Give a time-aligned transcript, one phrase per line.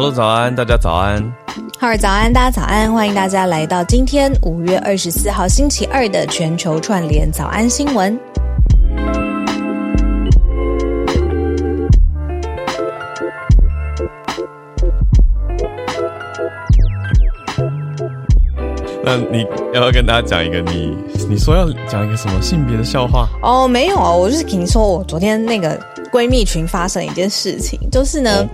[0.00, 1.20] Hello，早安，大家早安。
[1.76, 8.16] 哈尔早安，大家早安，欢迎大家来到今天五月二十四号星期二的全球串联早安新闻。
[19.02, 19.44] 那你
[19.74, 20.96] 要不要跟大家讲一个你
[21.28, 23.28] 你说要讲一个什么性别的笑话？
[23.42, 25.76] 哦，没有啊，我就是跟你说，我昨天那个
[26.12, 28.48] 闺蜜群发生一件事情，就是呢。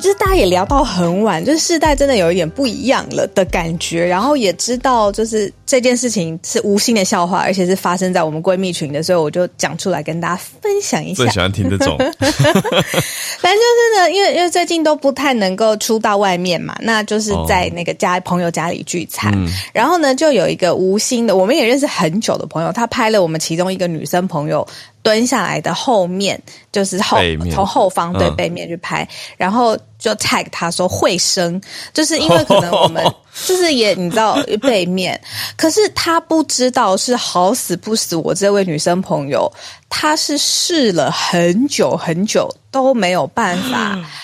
[0.00, 11.24] 就是大家也聊到很晚，就是世代真的有一点不一样了的感觉，然后也知道就是这件事情是无心的笑话，而且是发生在我们闺蜜群的，所以我就讲出来跟大家分享一下。
[11.24, 19.32] 最喜欢听这种， 反正就是呢，因为因为最近都不太能够出到外面嘛，那就是在那个家朋友家里聚餐，
[19.72, 24.66] 然后呢就有一个无心的，我们也认识很久的朋友，他拍了我们其中一个女生朋友。
[25.04, 26.40] 蹲下来的后面
[26.72, 27.18] 就是后
[27.52, 31.60] 从后方对背面去拍，然后就 tag 他说会生，
[31.92, 33.04] 就是因为可能我们
[33.46, 35.20] 就是也你知道背面，
[35.56, 39.52] 可是他不知道是好死不死，我这位女生朋友
[39.90, 43.98] 她是试了很久很久都没有办法。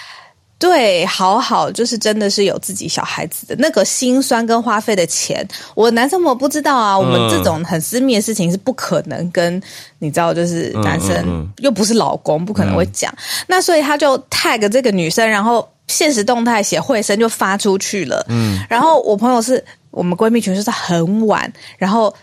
[0.61, 5.45] 对，好好就是真的是有自己小孩子的那个心酸跟花费的钱，
[5.75, 6.97] 我男生我不知道啊。
[6.97, 9.61] 我们这种很私密的事情是不可能跟
[10.01, 13.11] 你知道，就是男生又不是老公，不可能会讲。
[13.47, 18.23] 那所以他就 tag 这个女生，然后现实动态写会生就发出去了。
[18.29, 22.15] 嗯，然后我朋友是我们闺蜜群，就是很晚，然后。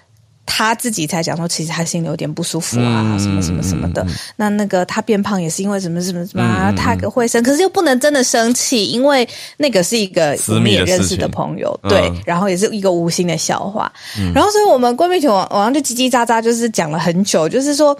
[0.58, 4.04] 他自己才讲说，其实他心里有点不舒服啊，什么什么什么的。
[4.36, 9.28] 那那个他变胖也是因为什么什么什么，他个会生，可是又不能真的生气，因为
[9.58, 13.94] 那个是一个我们也认识的朋友，对，然后也是一个无心的笑话。
[14.34, 17.96] 然后，所以我们闺蜜群网上就叽叽喳喳，就是讲了很久，就是说，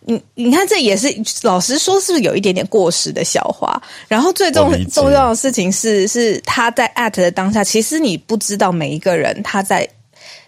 [0.00, 1.08] 你你看，这也是
[1.40, 3.82] 老实说，是不是有一点点过时的笑话？
[4.08, 9.88] 然后最重重要的事情是，是他在 at 的当下，其实你不知道每一个人他在。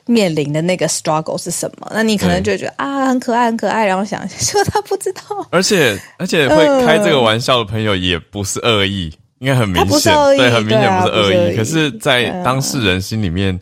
[0.07, 1.91] 面临的那个 struggle 是什么？
[1.93, 5.21] 那你可能就觉得啊，很可爱，很可爱，然后想说他不知道。
[5.51, 11.57] 而且而且会开这个玩笑的朋友也不是恶意，应该很明显，对，很明显不是恶意。
[11.57, 13.59] 可是，在当事人心里面，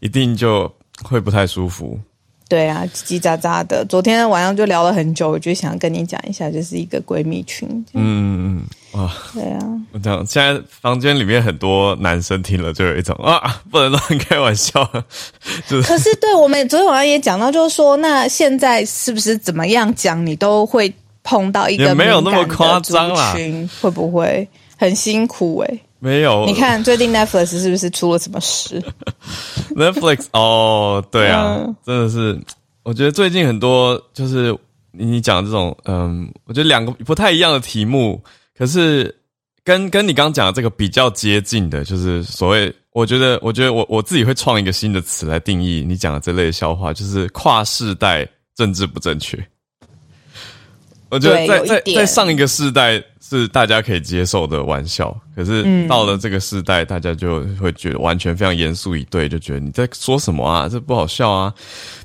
[0.00, 0.72] 一定就
[1.02, 1.98] 会不太舒服。
[2.48, 3.84] 对啊，叽叽喳喳的。
[3.84, 7.68] 昨天晚上就聊了很久，我就想跟你讲一下，就是一个闺蜜群。
[7.92, 8.64] 嗯嗯
[8.94, 9.58] 嗯，哇，对啊。
[9.92, 14.82] 我讲现在房间里面很多男生听了就有一种啊，不能乱开玩笑。
[15.68, 20.90] 就可是，对我们昨天晚上也讲到，就是说，那现在是不是怎么样讲，你都会
[21.22, 23.36] 碰到一个没有那么夸张啦，
[23.82, 24.48] 会不会
[24.78, 25.58] 很辛苦？
[25.58, 25.78] 哎。
[26.00, 28.82] 没有，你看最近 Netflix 是不是出了什么事？
[29.74, 32.40] Netflix 哦，对啊，真的是，
[32.84, 34.56] 我觉得最近很多就是
[34.92, 38.22] 你讲这种，嗯，我觉得两个不太一样的题目，
[38.56, 39.14] 可是
[39.64, 49.36] 跟跟你刚刚讲的这个比较接近的，就是所谓，我觉得，我觉得我我自己会创一个新的词来定义你讲的这类笑话，就是跨世代政治不正确。
[51.10, 53.02] 我觉得在在在上一个世代。
[53.20, 60.66] 是大家可以接受的玩笑，可是到了这个时代，大家就会觉得完全非常严肃以对，就觉得你在说什么啊？
[60.66, 61.52] 这不好笑啊！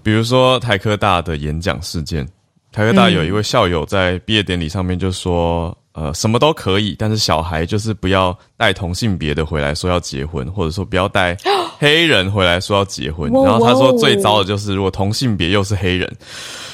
[0.02, 2.28] 比如说台科大的演讲事件，
[2.74, 11.38] 台科大有一位校友在毕业典礼上面就说：“呃，什么都可以，但是小孩就是不要带同性别的回来说要结婚，或者说不要带
[11.80, 16.14] 黑人回来说要结婚。”然后他说最糟的就是如果同性别又是黑人，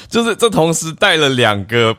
[0.08, 1.96] 就是这同时带了两个。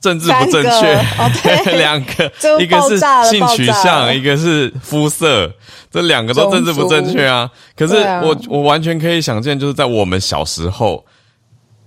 [0.00, 2.30] 政治不正确， 两个，
[2.60, 2.98] 一个是
[3.30, 5.50] 性取向，一个是肤色，
[5.90, 7.50] 这两个都政治不正确啊。
[7.76, 11.04] 可是我我完全可以想见，就是在我们小时候，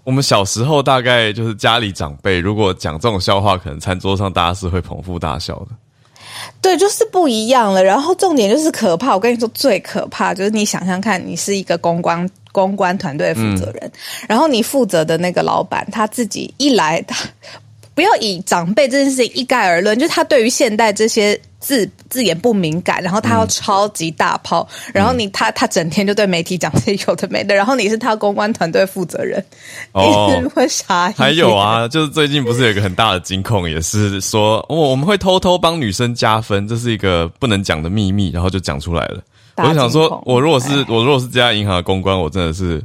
[0.04, 5.68] 我们小时候大概就是家里长辈如果讲这种笑话，可能餐桌上大家是会捧腹大笑的。
[6.62, 7.84] 对，就是不一样了。
[7.84, 13.92] 然后重点就是可怕，我跟你说最可怕就是你想想看，你是一个公关公关团队负责人，
[14.28, 17.30] 然后你负责的那个老板他自己一来他。
[18.00, 29.44] 不要以长辈这件事情一概而论，就是他对于现代这些字字眼不敏感，然后他要超级大炮，然后你他他整天就对媒体讲这些有的没的，然后你是他公关团队负责人，
[29.94, 31.12] 你会傻。
[31.12, 39.22] 还有啊，就是最近不是有一个很大的金控，也是说我我们会偷偷帮女生加分，这是一个不能讲的秘密，然后就讲出来了。
[39.58, 42.82] 我就想说，我如果是我如果是这家银行的公关，我真的是。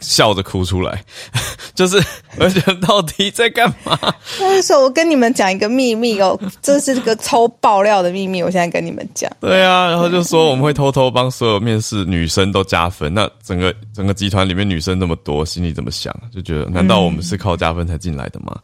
[0.00, 1.02] 笑着哭出来，
[1.74, 2.02] 就是
[2.38, 3.98] 而且到底在干嘛？
[4.38, 9.30] 那时候我跟你们讲一个秘密哦， 这是个超爆料的秘密，我现在跟你们讲。
[9.40, 13.12] 对啊，然后就说我们会偷偷帮所有面试女生都加分。
[13.12, 16.14] 那整个整个集团里面女生那么多，心里怎么想？
[16.34, 18.58] 就觉得难道我们是靠加分才进来的吗？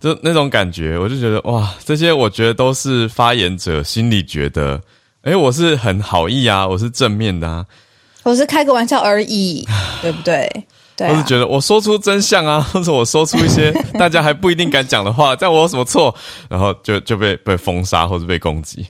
[0.00, 4.80] 就那种感觉，我就觉得哇，这些我觉得都是发言者心里觉得
[5.22, 7.64] 哎，我是很好意啊，我是正面的啊，
[8.24, 9.64] 我是开个玩笑而已，
[10.02, 10.50] 对不对？
[10.96, 16.14] 对，我是觉得我说出真相啊， 或者我说出一些大家还不一定敢讲的话，这样我有什么错？
[16.48, 18.86] 然后就就被被封杀或者被攻击，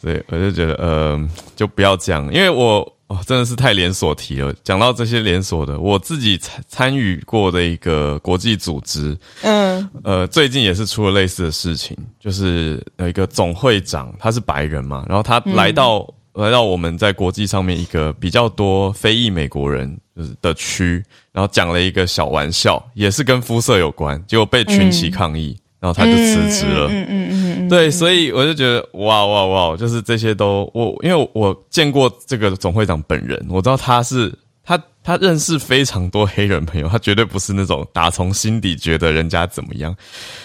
[0.00, 4.50] 所以我就觉得呃，就不要这样，因为我哦真的是太连锁题了。
[4.64, 16.08] 讲到这些连锁的，我自己参参与过的一个国际组织，嗯，呃，最近也是出了类似的事情，就是有一个总会长，他是白人嘛，然后他来到。
[16.34, 26.86] 来到我们在国际上面一个比较多非裔美国人就是的区，然后讲了一个小玩笑，也是跟肤色有关，结果被群起抗议，然后他就辞职了。
[26.88, 34.32] 嗯嗯嗯嗯，对，所以我就觉得哇哇哇，就是这些都我因为我见过这个总会长本人，我知道他是
[34.64, 39.94] 他他认识非常多黑人朋友，他绝对不是那种打从心底觉得人家怎么样，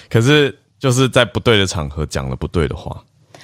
[0.10, 3.01] 可是就是在不对的场合讲了不对的话。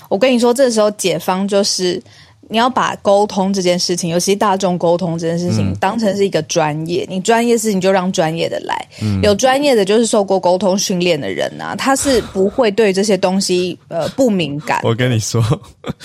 [0.10, 2.04] 我跟你说，这时候解方就是。
[2.50, 7.06] 你要把沟通这件事情，尤其大众沟通这件事情，当成是一个专业。
[7.10, 8.88] 你专业事情就让专业的来，
[9.22, 14.80] 有专业的就是受过沟通训练的人啊，他是不会对这些东西 呃不敏感。
[14.84, 15.44] 我跟你说，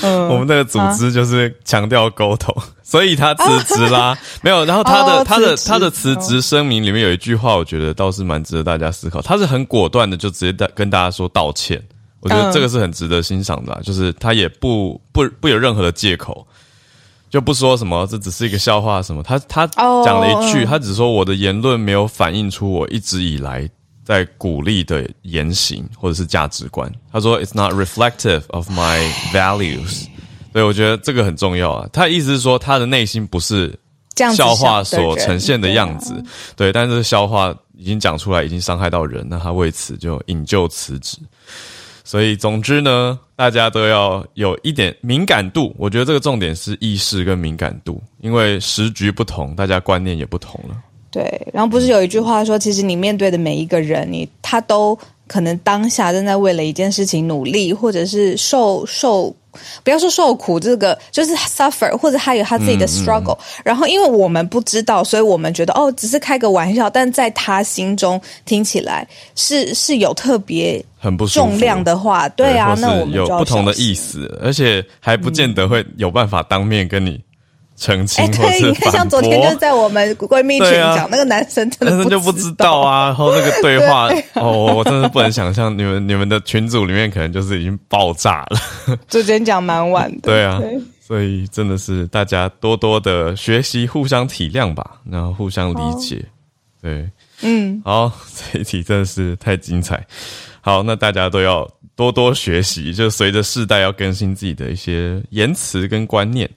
[0.02, 4.16] 我们那个组织就是强调沟通，所以他辞职啦。
[4.40, 9.20] 没有，然后他的他的他的辞职声明里面有一句话，我觉得倒是蛮值得大家思考。
[9.20, 11.82] 他是很果断的，就直接跟跟大家说道歉。
[12.20, 16.46] 我觉得这个是很值得欣赏的，就是他也不不不有任何的借口，
[17.30, 23.68] 就不说什么这只是一个笑话什么，他他讲了一句，他只说我的言论没有反映出我一直以来
[24.04, 26.92] 在鼓励的言行或者是价值观。
[27.12, 30.06] 他说 It's not reflective of my values。
[30.50, 31.88] 所以我觉得这个很重要啊。
[31.92, 33.78] 他意思是说他的内心不是
[34.34, 36.20] 笑话所呈现的样子，
[36.56, 41.18] 对，但是笑话已经讲出来，已经伤害到人，那他为此就引咎辞职。
[42.08, 45.74] 所以，总之呢，大家都要有一点敏感度。
[45.76, 50.74] 我觉得这个重点是意识跟敏感度，因为时局不同，大家观念也不同了。
[51.10, 59.36] 对，然后不是有一句话说，其实你面对的每一个人，你他都可能当下正在为了一件事情努力，或者是受受。
[59.82, 63.38] 不要说受苦，这个就是 suffer，或者他有他自己的 struggle。
[63.64, 66.88] 然后，因为我们不知道，所以我们觉得哦，只是开个玩笑。
[66.88, 77.20] 但在他心中听起来是是有特别很不重量的话，对啊，那我们有不同的意思，而且还不见得会有办法当面跟你。
[77.78, 83.06] 澄清，哎，对，你看，像昨天就是在我们闺蜜群讲，那个男生真的就不知道啊。
[83.06, 88.96] 然后那个对话， 哦，我真的不能想象，你们 你们的群组里面可能就是已经爆炸了。
[89.06, 90.60] 昨天讲蛮晚的，对啊，
[91.00, 96.24] 所以真的是大家多多的学习，互相体谅吧，然后互相理解。
[96.82, 97.08] 对，
[97.42, 98.10] 嗯，好，
[98.52, 100.04] 这一题真的是太精彩。
[100.60, 106.48] 好，那大家都要多多学习，就随着世代要更新自己的一些言辞跟观念。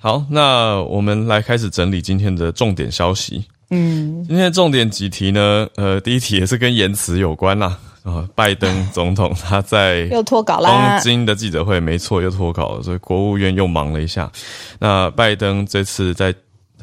[0.00, 3.44] 好，那我们来开始整理今天的重点消息。
[3.70, 5.68] 嗯，今天的重点几题呢？
[5.74, 7.76] 呃，第一题也是跟言辞有关啦。
[8.04, 10.68] 啊，拜登 总统他在又脱稿了。
[10.68, 14.30] 东京的记者会，没错，又脱稿了，所以国务院又忙了一下。
[14.78, 16.32] 那拜登这次在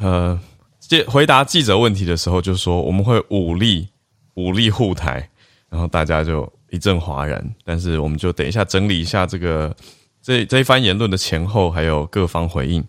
[0.02, 0.38] 呃
[0.82, 3.88] 接回答记者问题的时候，就说我们会武力
[4.34, 5.26] 武力护台，
[5.70, 7.42] 然后大家就一阵哗然。
[7.64, 9.74] 但是我们就等一下整理一下这个。
[10.26, 12.84] 这这一番言论的前后还有各方回应。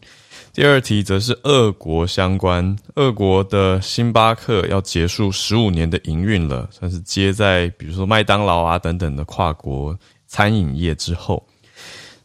[0.55, 9.95] 第二题则是俄国相关，俄国的星巴克要结束十五年的营运了，算是接在比如说麦当劳啊等等的跨国
[10.27, 11.47] 餐饮业之后。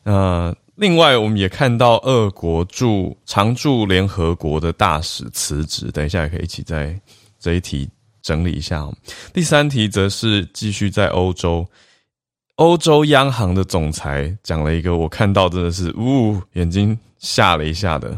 [0.02, 6.98] 那另外我们也看到俄国驻常驻联合国的大使辞职，等一下也可以一起在
[7.38, 7.90] 这一题
[8.22, 8.88] 整理一下。
[9.34, 11.68] 第三题则是继续在欧洲。
[12.62, 18.16] 欧洲央行的总裁讲了一个我看到真的是呜眼睛吓了一下的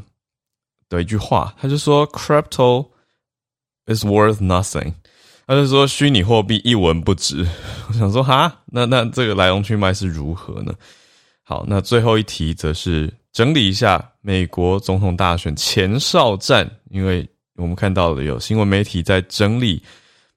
[0.90, 2.86] 的一句话，他就说 “crypto
[3.86, 4.92] is worth nothing”，
[5.48, 7.48] 他就说虚拟货币一文不值。
[7.88, 10.74] 我想说哈，那那这个来龙去脉是如何呢？
[11.44, 19.82] 好，那最后一题则是整理一下美国总统大选前哨战，因为我们看到了有新闻媒体在整理，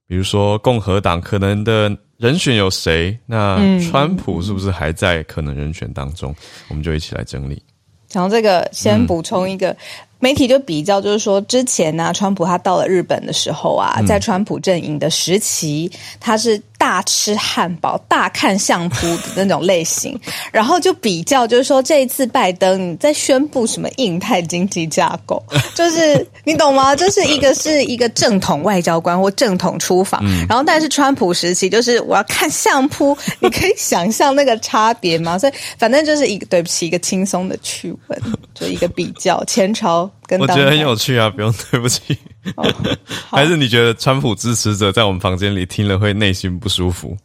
[0.07, 1.91] 比如说共和党可能的。
[2.19, 3.19] 人选有谁？
[3.27, 6.35] 那川普是不是还在可能人选当中？
[6.69, 7.63] 我们就一起来整理。
[8.09, 9.77] 讲这个，先补充一个。
[10.19, 16.61] 媒体就比较，就是说之前呢，川普他到了日本的时候啊，在川普阵营的时期，他是。
[16.79, 20.19] 大吃汉堡、大看相扑的那种类型，
[20.53, 25.43] 然后就比较，就是说这一次拜登你在宣布什么印太经济架构，
[25.75, 26.95] 就是你懂吗？
[26.95, 35.39] 就是一个是一个正统外交官或正统出访，然后但是川普时期就是我要看相扑，你可以想象那个差别吗？
[35.41, 38.23] 所以反正就是一个对不起，一个轻松的趣闻，
[38.55, 40.39] 就一个比较前朝跟。
[40.41, 42.17] 我觉得很有趣啊，不用对不起。
[43.31, 47.17] 还是你觉得川普支持者在我们房间里听了会内心不舒服？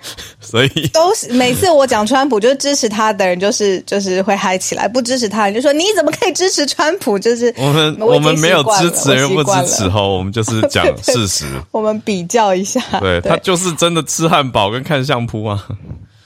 [0.40, 7.18] 所以 都是每次我讲川普，就是支持他的人就是就是会嗨起来，不支持他人就说你怎么可以支持川普？
[7.18, 11.44] 就是我们我们没有支持人不支持哈，我们就是讲事实。
[11.72, 15.66] 我们比较一下，对他就是真的吃汉堡跟看相扑啊。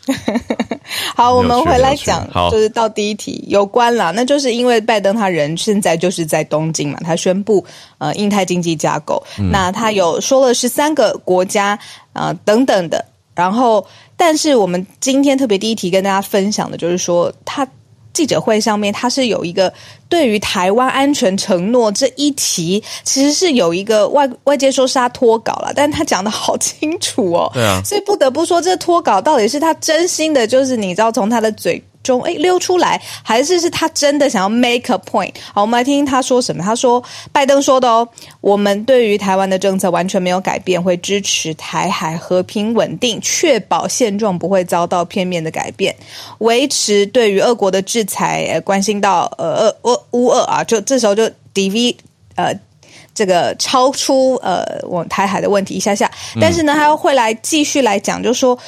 [1.15, 7.65] 好，我们回来讲，就是到第一题有关了，那就是因为拜登他人现在就是在东京嘛，他宣布
[7.99, 11.79] 呃印太经济架构，那他有说了十三个国家
[12.13, 13.05] 啊等等的，
[13.35, 17.67] 然后但是我们今天特别第一题跟大家分享的就是说他。
[18.13, 19.73] 记者会上面，他是有一个
[20.09, 31.83] 对于台湾安全承诺这一题，其实是有一个外外界说是他脱稿了，但他讲的好清楚哦，对啊，所以不得不说，这脱稿到底是他真心的，就是你知道从他的嘴。
[32.03, 35.33] 中哎溜出来，还是是他真的想要 make a point？
[35.53, 36.63] 好，我们来听听他说什么。
[36.63, 38.07] 他说，拜登说的哦，
[38.41, 45.95] 我们对于台湾的政策完全没有改变，会支持台海和平稳定，确保现状不会遭到片面的改变，
[46.39, 51.95] 维持对于俄国的制裁，呃，关心到呃俄俄乌俄啊，就这时候就 DV
[52.37, 52.53] 呃
[53.15, 58.59] 这个超出呃我台海的问题一下下，但是呢，他会来继续来讲，就说。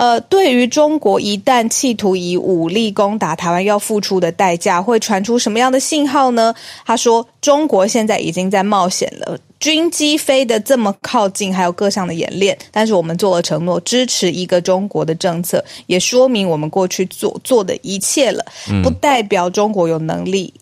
[0.00, 6.54] 呃，对于中国一旦企图以武力攻打台湾，要付出的代价会传出什么样的信号呢？
[6.86, 18.42] 他说，中国现在已经在冒险了，军机飞得这么靠近，还有各项的演练，但是我们做了承诺，支持一个中国的政策，也说明我们过去做做的一切了，
[18.82, 20.54] 不代表中国有能力，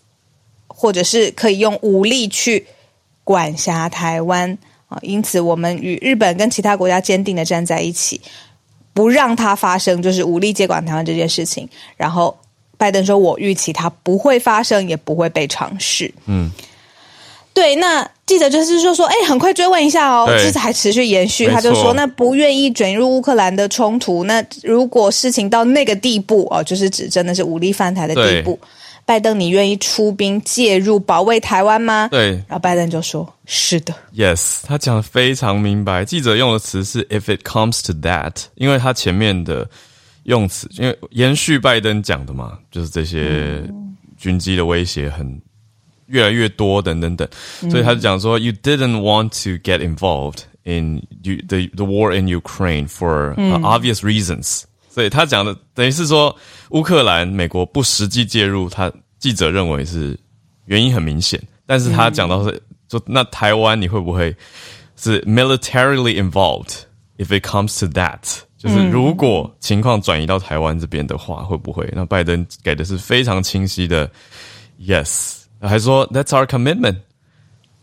[0.67, 2.67] 或者是可以用武力去
[3.23, 4.57] 管辖台湾
[4.89, 4.99] 啊。
[5.01, 8.19] 因此，我们与日本跟其他国家坚定的站在一起。
[8.99, 11.65] 不让它发生，就是武力接管台湾这件事情。
[11.95, 12.37] 然后
[12.77, 16.51] 拜登说：“我预期它不会发生，也不会被尝试。”嗯，
[17.53, 17.77] 对。
[17.77, 21.47] 那记者就是说说，哎，很快追问一下哦，这次还持续延续。
[21.47, 28.59] 他就说：“那不愿意卷入乌克兰的冲突，那如果事情到那个地步哦，就是指真的是武力犯台的地步。”
[29.09, 32.07] 拜登，你愿意出兵介入保卫台湾吗？
[32.11, 36.05] 对，然后拜登就说：“是的。” Yes，他讲的非常明白。
[36.05, 39.67] 记者用的词是 “if it comes to that”，因为他前面的
[40.25, 43.63] 用词，因为延续拜登讲的嘛，就是这些
[44.15, 45.41] 军机的威胁很
[46.05, 47.27] 越来越多，等等等，
[47.61, 56.35] 所以他就讲说：“You didn't want to get involved in the the war in Ukraine for obvious reasons。”所以他讲的等于是说，
[56.71, 60.17] 乌克兰美国不实际介入，他记者认为是
[60.65, 61.41] 原因很明显。
[61.65, 64.35] 但是他讲到是说，那台湾你会不会
[64.95, 66.75] 是 militarily involved
[67.17, 68.19] if it comes to that？
[68.57, 71.87] 就是如果情况转移到台湾这边的话，会不会？
[71.95, 74.09] 那拜登给的是非常清晰的
[74.79, 76.97] yes，还说 that's our commitment。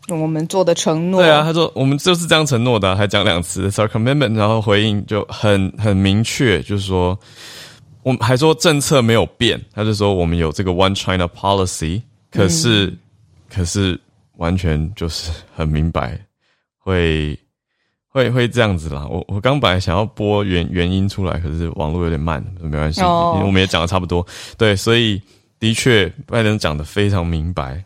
[0.09, 7.17] 我们做的承诺，对啊，他说我们就是这样承诺的，还讲两次 our commitment，然后回应就很很明确，就是说，
[8.03, 12.93] 我们还说政策没有变，他就说我们有这个 One China policy，可是
[13.53, 13.99] 可是
[14.37, 16.17] 完全就是很明白，
[16.79, 17.37] 会
[18.07, 19.05] 会会这样子啦。
[19.09, 24.25] 我我刚本来想要播原原因出来，可是网络有点慢，没关系，我们也讲的差不多，
[24.57, 25.21] 对，所以
[25.59, 27.83] 的确拜登讲的非常明白。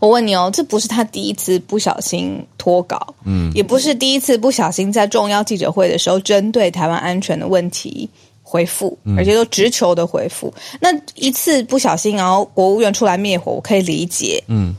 [0.00, 8.08] 我问你哦，这不是他第一次不小心脱稿，嗯，也不是第一次不小心在重要记者会的时候针对台湾安全的问题
[8.42, 10.52] 回复，而且都直球的回复。
[10.80, 14.74] 那一次不小心，然后国务院出来灭火，我可以理解，嗯。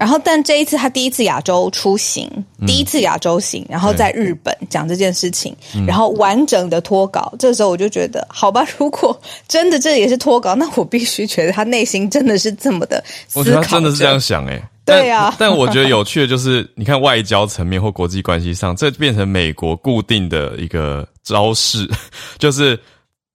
[0.00, 2.26] 然后，但这一次他第一次亚洲出行，
[2.66, 5.54] 第一次亚洲行，然后在日本讲这件事情，
[5.86, 7.30] 然后完整的脱稿。
[7.38, 13.04] 这时候我就觉得，好吧， 如果真的这也是脱稿，那我必须觉得他内心真的是这么的
[13.34, 15.34] 我觉得他真的是这样想，哎，对啊。
[15.38, 21.86] 但我觉得有趣的就是，你看外交层面或国际关系上，这变成美国固定的一个招式，
[22.40, 22.80] 就是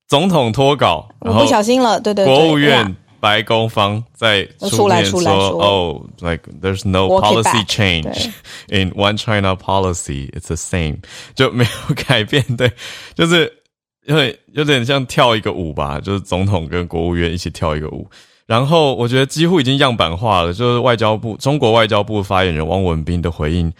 [0.07, 2.95] 总统脱稿，我不小心了，对对，国务院。
[3.25, 5.19] 白宫方在出面说
[5.57, 8.29] ：“：“Oh,，like there's no policy change
[8.67, 10.99] in One China policy, it's the same，
[11.33, 12.43] 就没有改变。
[12.55, 12.71] 对，
[13.15, 13.51] 就是
[14.05, 18.07] 因为有点像跳一个舞吧，就是总统跟国务院一起跳一个舞。
[18.45, 23.73] 然后我觉得几乎已经样板化了，就是外交部中国外交部发言人汪文斌的回应，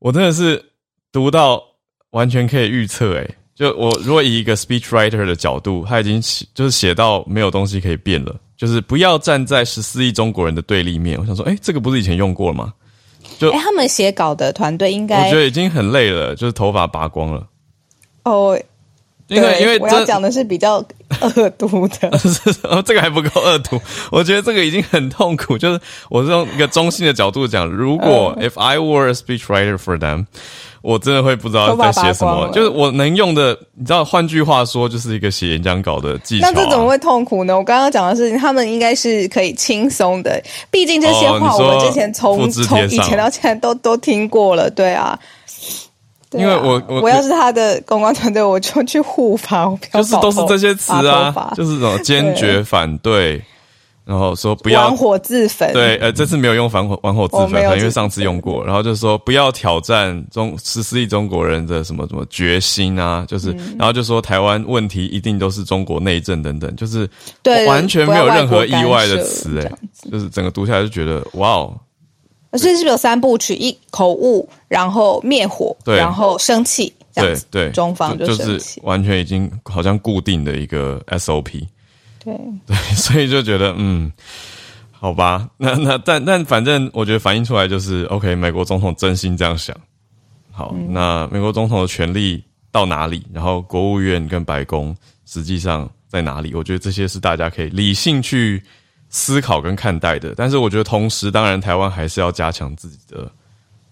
[0.00, 0.60] 我真的是
[1.12, 1.62] 读到
[2.10, 11.18] 完全可以预测，诶就我如果以一个 speech writer 的角度，他已经写就是写到没有东西可以变了，就是不要站在十四亿中国人的对立面。
[11.18, 12.72] 我想说，哎，这个不是以前用过了吗？
[13.36, 17.44] 就哎，他们写稿的团队应该我觉得已经很累了，就是头发拔光了。
[18.22, 18.56] 哦。
[19.36, 20.76] 因为因为我要讲的是比较
[21.20, 22.10] 恶毒的，
[22.84, 23.80] 这个还不够恶毒。
[24.10, 25.56] 我觉得这个已经很痛苦。
[25.56, 30.26] 就是我是用一个中性的角度讲，如果 if I were a speechwriter for them，
[30.82, 32.50] 我真的会不知道在写什么。
[32.52, 36.50] 就是我能用的，你知道，换句话说，就是一个写演讲稿的技巧。
[36.50, 37.56] 那这怎么会痛苦呢？
[37.56, 40.42] 我刚刚讲的事情，他们应该是可以轻松的。
[40.70, 44.70] 毕竟这些话，我们之前从从以前到现在都都听过了。
[44.70, 45.18] 对啊。
[46.34, 53.42] 因为我我我要是他的公关团队，我就去护法，就是都是这些词啊，就是什么坚决反对，
[54.04, 55.72] 然后说不要玩火自焚。
[55.72, 58.64] 对，呃，这次没有用反火玩火自焚，因为上次用过。
[58.64, 67.08] 然后就是说不要挑战中十四亿中国人的什么什么决心啊，就是然后就说台湾问题一定都是中国内政等等，就是
[67.66, 69.70] 完全没有任何意外的词，哎，
[70.10, 71.74] 就是整个读下来就觉得哇哦。
[72.58, 73.54] 所以是不是有三部曲？
[73.54, 77.46] 一口误，然后灭火，然后生气，这样子。
[77.50, 81.66] 对，中方就是完全已经好像固定的一个 SOP。
[82.22, 84.12] 对 对，所以就觉得嗯，
[84.90, 89.74] 好吧，那那但但反正我觉得反映出来就是 OK，美国总统真心这样想。
[90.50, 93.24] 好，那美国总统的权力到哪里？
[93.32, 94.94] 然后国务院跟白宫
[95.24, 96.54] 实际上在哪里？
[96.54, 98.62] 我觉得这些是大家可以理性去。
[99.12, 103.30] 思考跟看待的，但是我觉得同时，当然台湾还是要加强自己的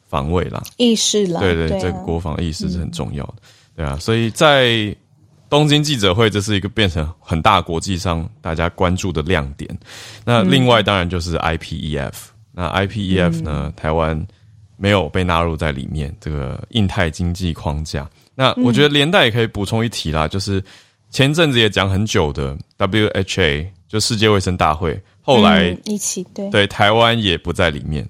[0.09, 3.35] 防卫啦，意识啦，对对，这个国防意识是很重要的，
[3.77, 4.97] 对啊，所以在
[5.51, 9.69] 东京记者会，这是一个变成很大国际上大家关注的亮点。
[10.25, 12.13] 那另外当然就是 IPEF，
[12.53, 14.27] 那 IPEF 呢，台湾
[14.77, 18.09] 没有被纳入在里面，这个印太经济框架。
[18.35, 20.65] 那我觉得连带也可以补充一提啦，就是
[21.11, 24.99] 前阵子也讲很久的 WHA，就世界卫生大会。
[25.23, 28.09] 后来一起对对台湾也不在里面，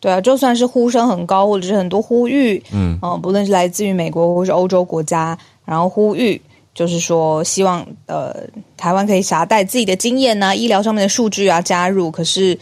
[0.00, 6.40] 对啊，就算是呼声很高，或者是很多呼吁，嗯嗯，不论是来自于美国或是欧洲国家，然后呼吁
[6.74, 8.34] 就是说希望呃
[8.76, 12.58] 台湾可以携带自己的经验呐，医疗上面的数据啊加入，可是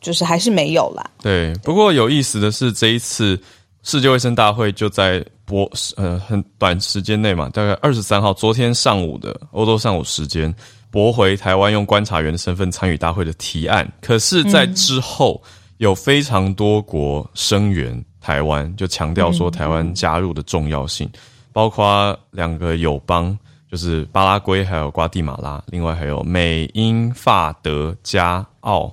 [0.00, 1.04] 就是还是没有啦。
[1.20, 3.38] 对，不过有意思的是这一次
[3.82, 10.54] 世界卫生大会就在播呃很短时间内嘛，大概二十三号昨天上午的欧洲上午时间。
[10.96, 15.42] 驳回台湾用观察员的身份参与大会的提案，可是，在之后
[15.76, 21.06] 有非常多国声援台湾，就强调说台湾加入的重要性，
[21.52, 23.38] 包括两个友邦，
[23.70, 28.90] 就是巴拉圭还有瓜地马拉，另外还有美英法德加奥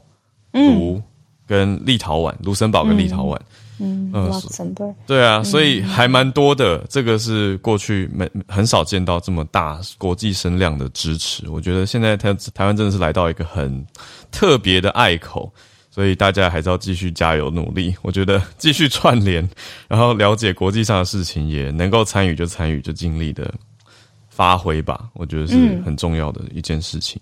[0.52, 1.02] 卢
[1.48, 3.38] 跟立陶宛，卢森堡跟立陶宛。
[3.38, 3.46] 嗯，
[5.06, 6.86] 对啊，所以还蛮多的。
[6.89, 11.50] 这个是过去没很少见到这么大国际声量的支持。
[11.50, 13.86] 我觉得现在台台湾真的是来到一个很
[14.32, 15.52] 特别的隘口，
[15.91, 17.96] 所以大家还是要继续加油努力。
[18.02, 19.48] 我觉得继续串联，
[19.88, 23.54] 然后了解国际上的事情，也能够参与就参与，就尽力的
[24.30, 25.10] 发挥吧。
[25.13, 27.22] 我觉得是很重要的一件事情。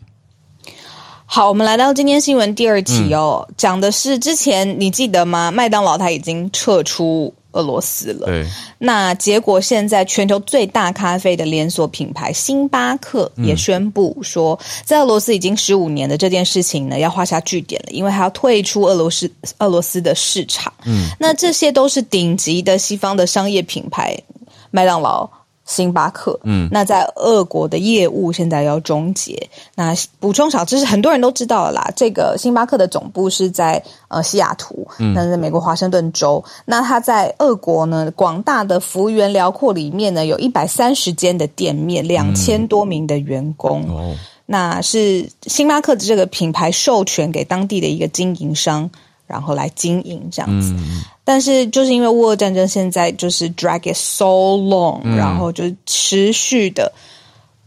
[1.34, 5.50] 好，我们来到今天新闻第二题哦，讲的是之前你记得吗？
[5.50, 8.26] 麦当劳它已经撤出俄罗斯了。
[8.26, 8.46] 对，
[8.78, 20.74] 那结果现在全球最大咖啡的连锁品牌星巴克也宣布说，在俄罗斯已经十五年的这件事情呢，要画下句点了，因为还要退出俄罗斯俄罗斯的市场。
[20.84, 24.22] 嗯，那这些都是顶级的西方的商业品牌，
[24.70, 25.30] 麦当劳。
[25.66, 29.50] 星巴克，嗯，那在俄国的业务现在要终结。
[29.76, 31.92] 那补充小知识，很多人都知道了啦。
[31.96, 36.44] 这个星巴克的总部是在呃西雅图，那在美国华盛顿州。
[36.66, 43.84] 那它在俄国呢，广大的幅员辽阔里面呢，有一百三十间的店面，两千多名的员工。
[43.90, 48.90] 哦，那是星巴克的这个品牌授权给当地的一个经营商。
[49.32, 50.76] 然后来经营这样子，
[51.24, 54.26] 但是就是因为乌俄战争现在就是 drag it so
[54.58, 56.92] long，然后就持续的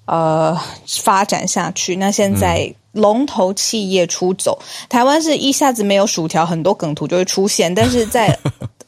[0.05, 0.55] 呃
[0.87, 1.97] 发展下去。
[1.97, 4.59] 那现在龙头企业出走，
[4.91, 7.75] 台湾是一下子没有薯条，很多梗图就会出现。
[7.75, 8.39] 但是在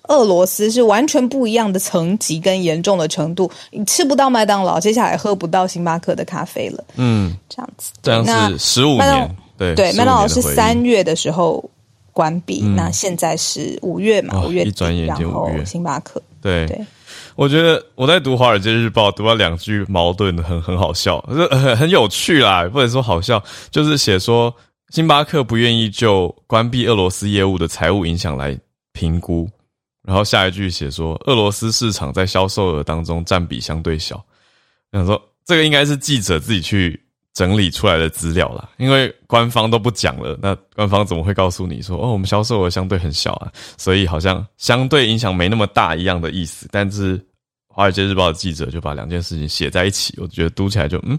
[0.09, 6.85] 俄罗斯是完全不一样的层级跟严重的程度，你吃不到麦当劳，接下来喝不到星巴克的咖啡了。
[6.97, 11.65] 嗯，这样子，这样是十五年，对对，麦当劳是三月的时候。
[12.17, 12.63] 关闭。
[12.63, 14.43] 那现在是五月嘛？
[14.47, 15.63] 五月一转眼就五月。
[15.67, 16.23] 星巴克。
[16.41, 16.67] 对，
[17.35, 24.55] 我觉得我在读《华尔街日报》读到两句矛盾，很很好笑，很很有趣啦，不能说好笑，就是写说
[24.89, 28.59] 星巴克不愿意就关闭俄罗斯业务的财务影响来
[28.93, 29.47] 评估，
[30.07, 34.25] 然后下一句写说俄罗斯市场在销售额当中占比相对小。
[34.93, 36.99] 想说这个应该是记者自己去
[37.37, 43.53] 整理出来的资料啦，因为官方都不讲了，那官方怎么会告诉你说哦，我们销售额相对很小啊？
[43.77, 46.67] 所以好像相对影响没那么大一样的意思。
[46.73, 47.23] 但是
[47.69, 51.19] 华尔街日报的记者就把两件事情写在一起，我觉得读起来就嗯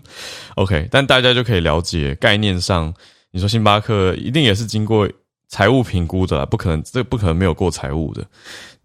[0.55, 0.87] ，OK。
[0.89, 2.91] 但大家就可以了解概念上。
[3.29, 5.07] 你说星巴克一定也是经过
[5.49, 8.25] 财务评估的，不可能，这不可能没有过财务的，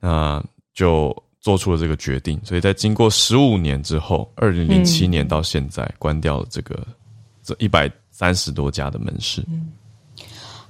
[0.01, 2.39] 那就做出了这个决定。
[2.45, 6.87] 所以在经过十五年之后，二零零七年到现在，关掉了这个
[7.53, 9.45] 这一百三十多家的门市。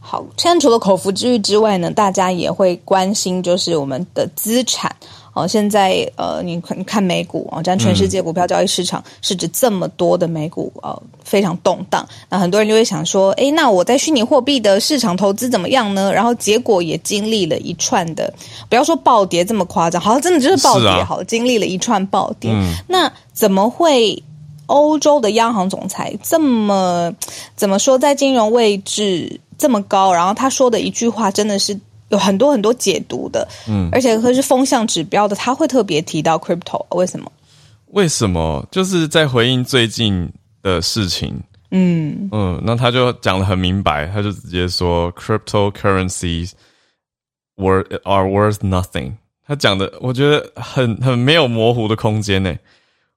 [0.01, 4.95] 好，现在除了口服之欲之外呢，大家也会关心，就是我们的资产。
[5.35, 12.07] 哦，现在呃，你看看美股啊，占全世界股票交易市场市值这么多的美股呃，非常动荡。
[12.29, 16.13] 那很多人就会想说，哎，那我在虚拟货币的市场投资怎么样呢？
[16.13, 18.31] 然后结果也经历了一串的，
[18.69, 22.53] 不要说暴跌这么夸张，好像真的就是暴跌，好，经历了一串暴跌。
[22.87, 24.23] 那怎么会
[24.73, 27.13] 欧洲的央行总裁这么
[27.55, 30.13] 怎么说，在金融位置这么高？
[30.13, 31.79] 然后他说的一句话真的是。
[32.13, 37.33] 有很多很多解读的，嗯，而且可是风向指标的，他会特别提到 crypto，为什么？
[37.93, 38.63] 为什么？
[38.71, 40.31] 就是在回应最近
[40.61, 41.33] 的事情，
[41.71, 46.51] 嗯嗯，那他就讲的很明白，他就直接说 cryptocurrencies
[47.57, 49.13] worth are worth nothing。
[49.47, 52.55] 他讲的我觉得很很没有模糊的空间呢。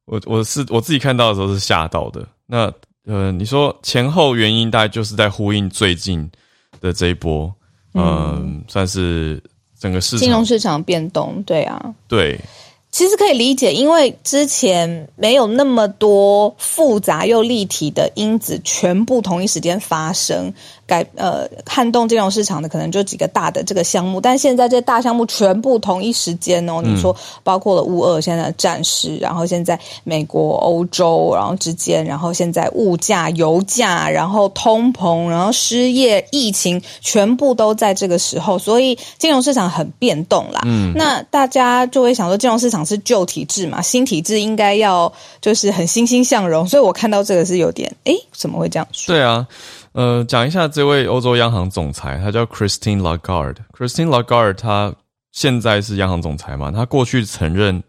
[0.06, 2.28] 我我是我自己看到的时候是吓到的。
[2.46, 2.72] 那
[3.06, 6.30] 呃，你说前后原因大概就是在呼应最近
[6.80, 7.54] 的这一波。
[7.98, 9.42] 嗯，算是
[9.80, 12.38] 整个市金融市场变动，对啊，对，
[12.92, 20.54] 其实可以理解，因为之前没有那么多复杂又立体的因子，全部同一时间发生。
[20.88, 40.62] 改呃撼动金融市场的可能就几个大的这个项目，但现在这大项目全部同一时间哦，你说包括了乌俄现在的战事，然后现在美国、欧洲然后之间，然后现在物价、油价，然后通膨，然后失业、疫情，全部都在这个时候，所以金融市场很变动啦。
[40.66, 49.16] 嗯，那大家就会想说，金融市场是旧体制嘛，新体制应该要就是很欣欣向荣，所以我看到这个是有点哎，怎么会这样说？
[49.16, 49.48] 对啊。
[49.96, 53.56] 呃，讲一下这位欧洲央行总裁，他叫 Christine Lagarde。
[53.72, 54.94] Christine Lagarde，他
[55.32, 56.70] 现在是央行总裁嘛？
[56.70, 57.82] 他过去曾任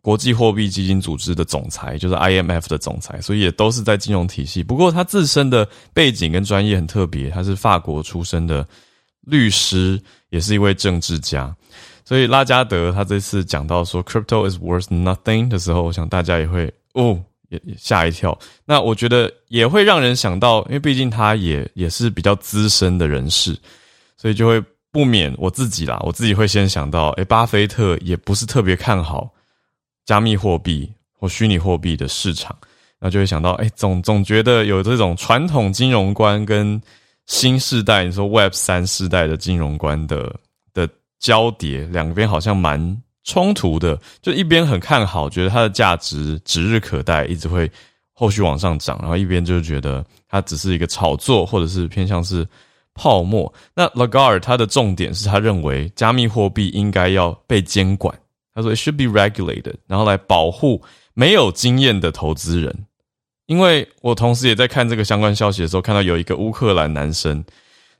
[0.00, 4.64] 国际货币基金组织的总裁，就是 IMF 的总裁，所以也都是在金融体系。
[4.64, 8.66] 不过他自身的背景跟专业很特别，他是法国出身的
[9.20, 11.54] 律师，也是一位政治家。
[12.02, 17.22] 所以拉加德他这次讲到说 “crypto is worth nothing” 的时候，我想大家也会哦。
[17.64, 23.56] 也吓一跳，那我觉得也会让人想到，因为毕竟他也也是比较资深的人士，
[24.16, 29.30] 所以就会不免我自己啦，我自己会先想到，诶，巴菲特也不是特别看好
[30.04, 32.56] 加密货币或虚拟货币的市场，
[32.98, 36.80] 那就会想到，诶，总总觉得有这种传统金融观跟
[37.26, 40.34] 新时代，你说 Web 三世代的金融观的
[40.74, 40.88] 的
[41.18, 43.02] 交叠，两边好像蛮。
[43.24, 47.70] 冲突的，就一边很看好，觉得它的价值指日可待，一直会
[48.12, 52.46] 后续往上涨，然后一边就觉得它只是一个炒作，或者是偏向是
[52.94, 53.52] 泡沫。
[53.74, 58.16] 那 Lagarde 他的重点是他认为加密货币应该要被监管，
[58.54, 60.82] 他说 it should be regulated，然后来保护
[61.14, 62.86] 没有经验的投资人。
[63.46, 67.44] 因为我同时也在看这个相关消息的时候，看到有一个乌克兰男生。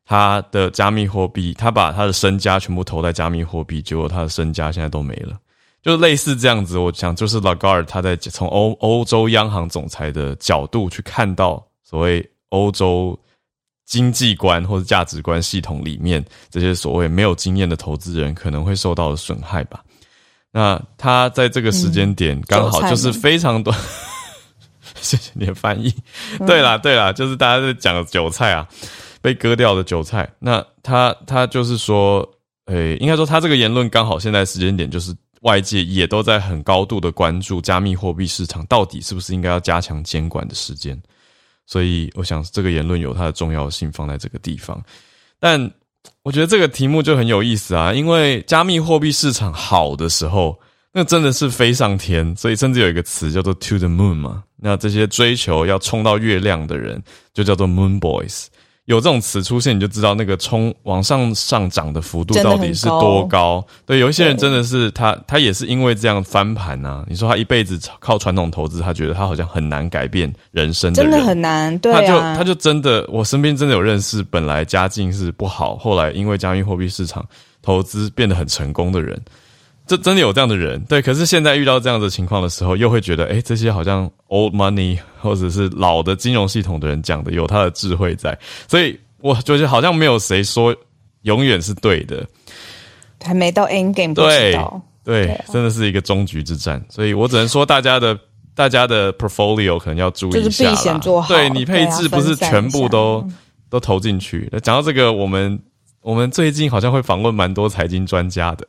[0.04, 5.38] 他的加密货币，他把他的身家全部投在加密货币，结果他的身家现在都没了，
[5.82, 6.76] 就类似这样子。
[6.76, 13.18] 我想，就是拉加尔他在从欧欧洲央行总裁的角度去看到所谓欧洲
[13.86, 19.82] 经济观或者价值观系统里面这些所谓没有经验的投资人可能会受到的损害吧。
[20.50, 23.74] 那他在这个时间点刚好就是非常多，
[25.00, 25.94] 谢谢你的翻译。
[26.46, 28.68] 对啦，对啦，就是大家在讲韭菜啊。
[29.22, 32.28] 被割掉的韭菜，那他他就是说，
[32.66, 41.00] 诶，应该说他这个言论刚好现在时间点就是外界也都在很高度的关注加密货币市场到底是不是应该要加强监管的时间，
[41.66, 44.82] 所以我想这个言论有它的重要性放在这个地方。
[45.38, 45.70] 但
[46.24, 50.58] 我觉得这个题目就很有意思啊，因为加密货币市场好的时候，
[50.92, 54.42] 那真的是飞上天，所以甚至有一个词叫做 “to the moon” 嘛。
[54.56, 58.46] 那这些追求要冲到月亮的人，就叫做 “moon boys”。
[58.92, 63.66] 有这种词出现，你就知道那个冲往上上涨的幅度到底是多高。
[63.86, 67.02] 对，有一些人真的是他，他也是因为这样翻盘啊。
[67.08, 71.76] 你说他一辈子靠传统投资，他觉得他好像很难改变人生，真的很难。
[71.78, 77.26] 对，他就他就真的，我身边真的有认识，本来家境是不好，后来因为加密货币市场
[77.62, 79.18] 投资变得很成功的人。
[79.86, 81.02] 这真的有这样的人，对。
[81.02, 90.74] 可是现在遇到这样的情况的时候，又会觉得，哎，这些好像 old money 或者是老的金融系统的人讲的有他的智慧在，所以我觉得好像没有谁说
[91.22, 92.26] 永远是对的，
[93.22, 94.56] 还没到 end game，对
[95.04, 96.80] 对，真的是一个终局之战。
[96.88, 98.16] 所以我只能说，大家的
[98.54, 101.00] 大家的 portfolio 可能要注意一下啦。
[101.26, 103.28] 对你配置不是全部都
[103.68, 104.48] 都投进去。
[104.62, 105.58] 讲到这个，我们
[106.02, 108.66] 我们最近好像会访问蛮多财经专家的。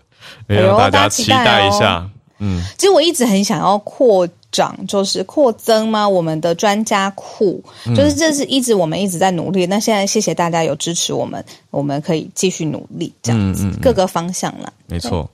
[0.48, 6.08] 让大家期待一下，嗯，其实我一直很想要扩展，就是扩增吗？
[6.08, 7.62] 我们的专家库，
[7.94, 9.66] 就是这是一直我们一直在努力。
[9.66, 14.72] 那现在谢谢大家有支持我们，我们可以继续努力，这样子各个方向啦。
[14.88, 15.30] 没错，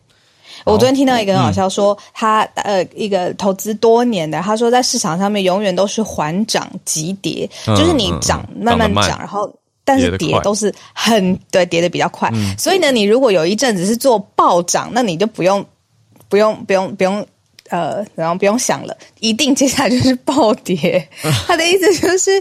[0.65, 9.53] 我昨天听到一个很好笑，说他呃一个投资多年的，他说在市场上面永远都是缓涨急跌，就是你涨慢慢涨，然后。
[9.89, 12.31] 但是跌都是很对，跌的比较快。
[12.57, 15.65] 所以呢，你如果有一阵子是做暴涨，那你就不用
[16.27, 17.25] 不用不用不用
[17.69, 21.07] 呃，然后不用想了，一定接下来就是暴跌。
[21.47, 22.31] 他的意思就是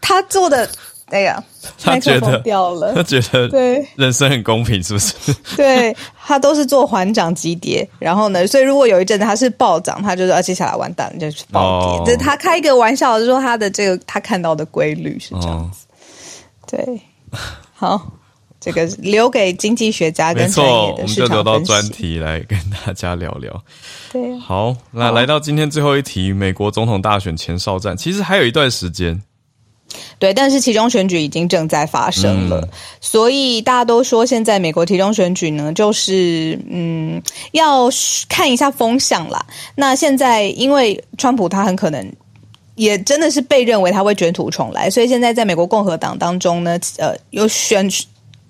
[0.00, 0.66] 他做的
[1.06, 1.42] 哎呀，
[1.82, 5.14] 他觉得掉了，他觉得对人生很公平，是不是？
[5.56, 5.94] 对
[6.26, 12.14] 他都是做缓涨急跌，然后呢，所以如果有一阵子他是暴涨，他就说啊，接下来完蛋就是暴跌。
[12.14, 15.83] 这他开一个玩笑，就说他的这个他看到的规律是这样子。
[16.74, 17.00] 对，
[17.72, 18.12] 好，
[18.60, 23.62] 这个留给经济学家跟专业的市场留到专题来跟大家聊聊。
[24.12, 29.22] 对，好，那来到今天最后一题，美国总统大选前哨战，其实还有一段时间。
[30.18, 32.68] 对，但是其中选举已经正在发生了，
[33.00, 37.88] 所以大家都说现在美国其中选举呢，就是嗯，要
[38.28, 39.44] 看一下风向啦。
[39.76, 42.12] 那现在因为川普他很可能。
[42.74, 47.88] 也真的是被认为他会卷土重来，所以现在在美国共和党当中呢，呃，有选。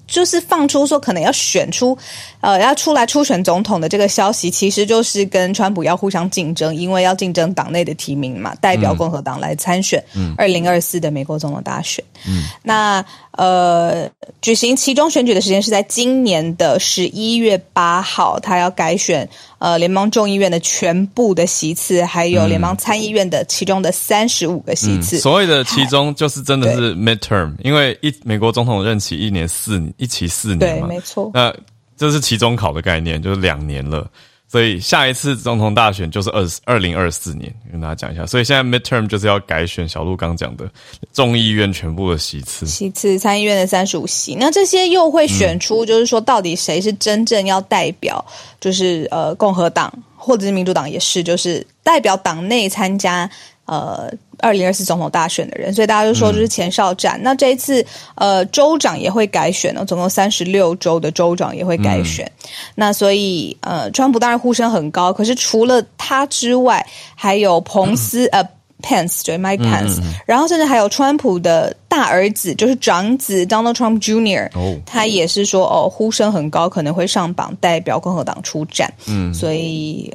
[0.06, 1.96] 就是放出说可能要选出，
[2.40, 10.04] 呃，要出来初选总统的这个消息，其实就是跟川普要互相竞争，因为要竞争党内的提名嘛，代表共和党来参选
[10.36, 12.04] 二零二四的美国总统大选。
[12.28, 13.02] 嗯，那
[13.36, 14.08] 呃，
[14.40, 25.18] 举行其中选举的时间是在今年的十一月八号，他要改选呃联邦众议院的全部的席次，还有联邦参议院的其中的三十五个席次。
[25.18, 29.74] 所谓的其中就是真的是 midterm，因为一美国总统任期一年四。
[29.96, 31.30] 一期四年嘛，没错。
[31.34, 31.54] 那
[31.96, 34.08] 这是期中考的概念，就是两年了。
[34.54, 38.24] 所以下一次总统大选就是二二零二四年，跟大家讲一下。
[38.24, 40.70] 所以现在 midterm 就是要改选小鹿刚讲的
[41.12, 44.36] 众议院全部的席次，其次参议院的三十五席。
[44.36, 48.24] 那这些又会选出，就是说到底谁是真正要代表，
[48.60, 53.28] 就是呃共和党或者是民主党也是，就是代表党内参加。
[53.66, 57.18] 呃，二零二四总统大选的人，所以大家就说这是前哨战。
[57.22, 62.30] 那这一次，呃，州长也会改选呢，总共三十六州的州长也会改选。
[62.74, 68.46] 那所以，呃，川普当然呼声很高，可是除了他之外，还有彭斯，呃。
[68.84, 74.50] Pence 对 Mike Pence，然后甚至还有川普的大儿子，就是长子 Donald Trump Jr.，
[74.84, 78.92] 他也是说哦，呼声很高，可能会上榜代表共和党出战。
[79.06, 80.12] 嗯，所以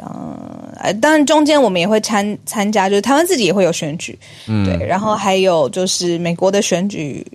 [0.80, 4.18] 呃，当然中间我们也会参参加，就是台湾自己也会有选举。
[4.48, 7.26] 嗯，对，然后还有就是美国的选举，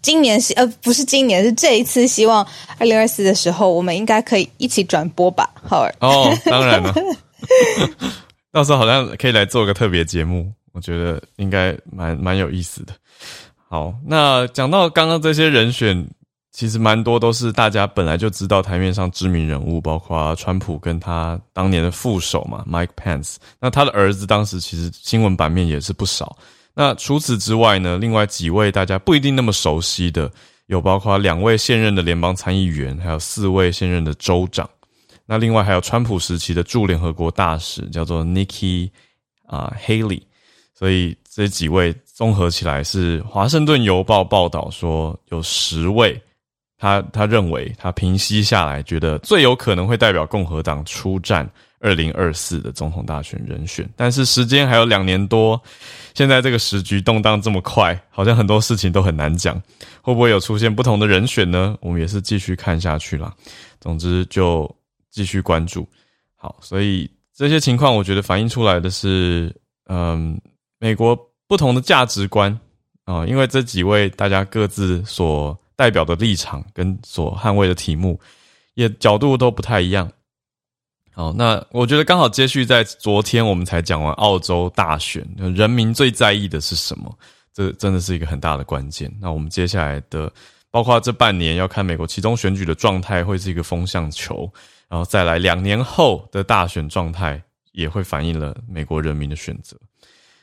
[0.00, 2.46] 今年是呃不是今年是这一次，希望
[2.78, 5.50] 二零二四的时候，我们应该可以一起转播吧。
[5.62, 6.94] 好哦，当然了。
[8.52, 12.92] 到时候好像可以来做个特别节目，我觉得应该蛮蛮有意思的。
[13.68, 16.06] 好，那讲到刚刚这些人选，
[16.52, 23.36] 其实蛮多都是大家本来就知道台面上知名人物，包括川普跟他当年的副手嘛，Mike Pence。
[23.58, 26.36] 那他的儿子当时其实新闻版面也是不少。
[26.74, 30.30] 那除此之外呢，另外几位大家不一定那么熟悉的，
[30.66, 34.68] 有包括两位现任的联邦参议员，还有四位现任的州长。
[35.32, 38.90] 那另外还有川普时期的驻联合国大使，叫做 Nikki
[39.46, 40.20] 啊 Haley，
[40.74, 46.20] 所以这几位综合起来是华盛顿邮报报道说有十位，
[46.76, 55.58] 他他认为他平息下来，觉得最有可能会代表共和党出战二零二四的总统大选人选，但是时间还有两年多，
[56.12, 59.58] 现在这个时局动荡这么快，好像很多事情都很难讲，
[60.02, 61.74] 会不会有出现不同的人选呢？
[61.80, 63.34] 我们也是继续看下去啦。
[63.80, 64.70] 总之就。
[65.12, 65.86] 继续关注，
[66.34, 69.54] 好，所以这些情况，我觉得反映出来的是，
[69.86, 70.36] 嗯，
[70.80, 72.58] 美国不同的价值观，
[73.04, 78.18] 啊，因为这几位大家各自所代表的立场跟所捍卫的题目，
[78.74, 80.10] 也角度都不太一样。
[81.14, 87.14] 好，那我觉得刚好接续在昨天我们才讲完澳洲大选，人民最在意的是什么？
[87.52, 89.14] 这真的是一个很大的关键。
[89.20, 90.32] 那我们接下来的，
[90.70, 94.50] 包括这半年要看美国其中选举的状态，会是一个风向球，
[94.92, 99.74] 然后再来两年后的大选状态，也会反映了美国人民的选择。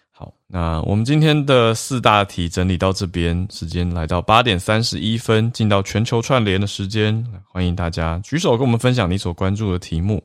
[0.09, 10.19] 好，那我们今天的四大题整理到这边，时间来到八点三十一分，进到全球串联的时间，欢迎大家举手跟我们分享你所关注的题目。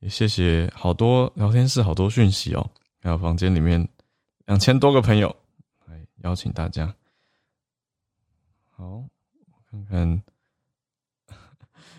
[0.00, 2.70] 也谢谢好多聊天室好多讯息哦，
[3.04, 3.88] 还有房间里面
[4.46, 5.28] 两千多个朋友，
[5.86, 6.92] 来邀请大家。
[8.76, 9.06] 好，我
[9.70, 10.22] 看看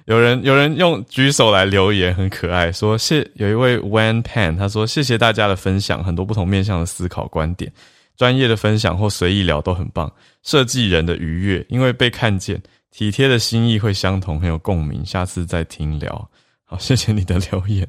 [0.06, 7.72] 有人有人用举手来留言，很可爱，说谢有一位 Wan Pan，他说谢谢大家的分享，很多不同面向的思考观点，
[8.16, 10.12] 专业的分享或随意聊都很棒，
[10.44, 16.30] 设计人的愉悦，因为被看见，体贴的心意会相同，很有共鸣，下次再听聊。
[16.64, 17.88] 好，谢谢你的留言。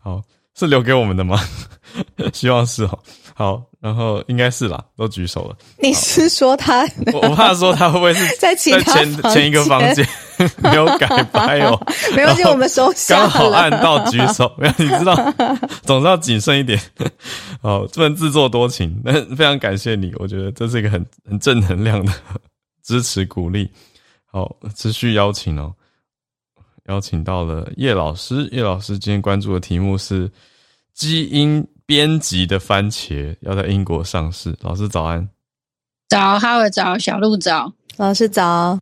[0.00, 0.22] 好，
[0.54, 1.40] 是留给我们的吗？
[2.32, 2.98] 希望是哦。
[3.38, 5.54] 好，然后应该是啦，都举手了。
[5.78, 6.88] 你是说他？
[7.12, 8.82] 我我怕说他会不会是 在前
[9.30, 10.08] 前一个房间
[10.56, 11.78] 没有改拍哦？
[12.16, 15.14] 没关系，我们收下刚好按到举手，没有你知道，
[15.82, 16.80] 总是要谨慎一点。
[17.60, 18.98] 好，不能自作多情。
[19.04, 22.12] 那非常感谢你，我觉得这是一个很很正能量的
[22.82, 23.70] 支持鼓励。
[24.24, 25.74] 好，持续邀请哦。
[26.88, 30.30] 邀请到了叶老师，叶老师今天关注的题目是
[30.94, 34.54] 基因编辑的番茄要在英国上市。
[34.60, 35.28] 老师早安，
[36.08, 38.78] 早，哈尔早，小鹿早，老师早。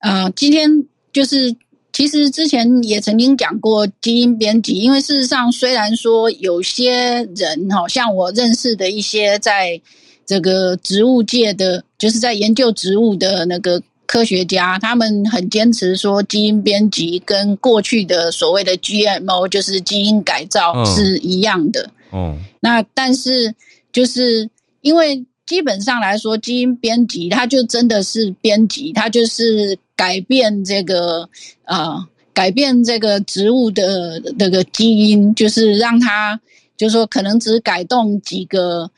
[0.00, 0.70] 呃，今天
[1.12, 1.54] 就是
[1.92, 9.78] 其实之前也曾经讲过基因编辑，因为事实上虽然说有些人哈，像我认识的一些在
[10.24, 13.82] 这个植物界的，就是在研究植物的那个。
[14.10, 21.90] 科学家他们很坚持说，基因编辑跟过去的所谓的 GMO 就是基因改造是一样的。
[22.10, 23.54] 哦，那但是
[23.92, 24.48] 就是
[24.80, 31.28] 因为基本上来说，基因编辑它就真的是编辑，它就是改变这个
[31.64, 36.40] 啊，改变这个植物的那个基因，就是让它
[36.76, 38.90] 就是说可能只改动几个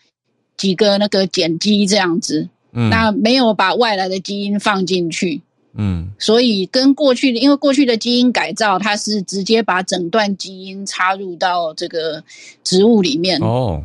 [0.57, 2.49] 几个那个碱基这样子。
[2.73, 2.91] 嗯。
[2.91, 5.41] 那没有把外来的基因放进去，
[5.75, 12.23] 嗯，所以跟过去的，因为过去的基因改造，它是直接把整段基因插入到这个
[12.65, 13.41] 植物里面。
[13.41, 13.83] 哦，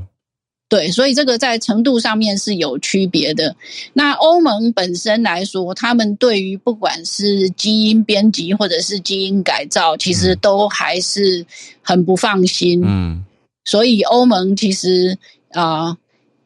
[0.67, 3.56] 对，所以这个在程度上面是有区别的。
[3.93, 11.45] 那欧盟本身来说，他们对于不管是基因编辑或者是基因改造，其实都还是
[11.82, 13.24] 很不放心，嗯，
[13.63, 15.15] 所以欧盟其实
[15.52, 15.95] 啊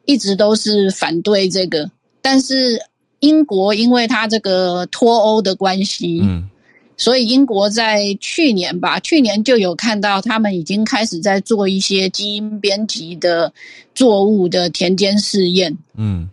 [0.04, 1.90] 一直都是反对这个。
[2.20, 2.78] 但是
[3.20, 6.48] 英国因为它这个脱欧的关系，嗯，
[6.96, 13.52] 所以英国在去年吧，去年就有看到他们已经开始在做一些基因编辑的
[13.94, 16.28] 作物的田间试验，嗯，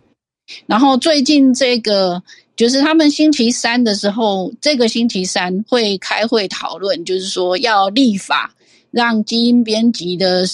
[0.66, 2.22] 然后最近这个
[2.56, 8.54] 就是他们星期三的时候，这个星期三会开会讨论，就是说要立法
[8.90, 10.44] 让基因编辑的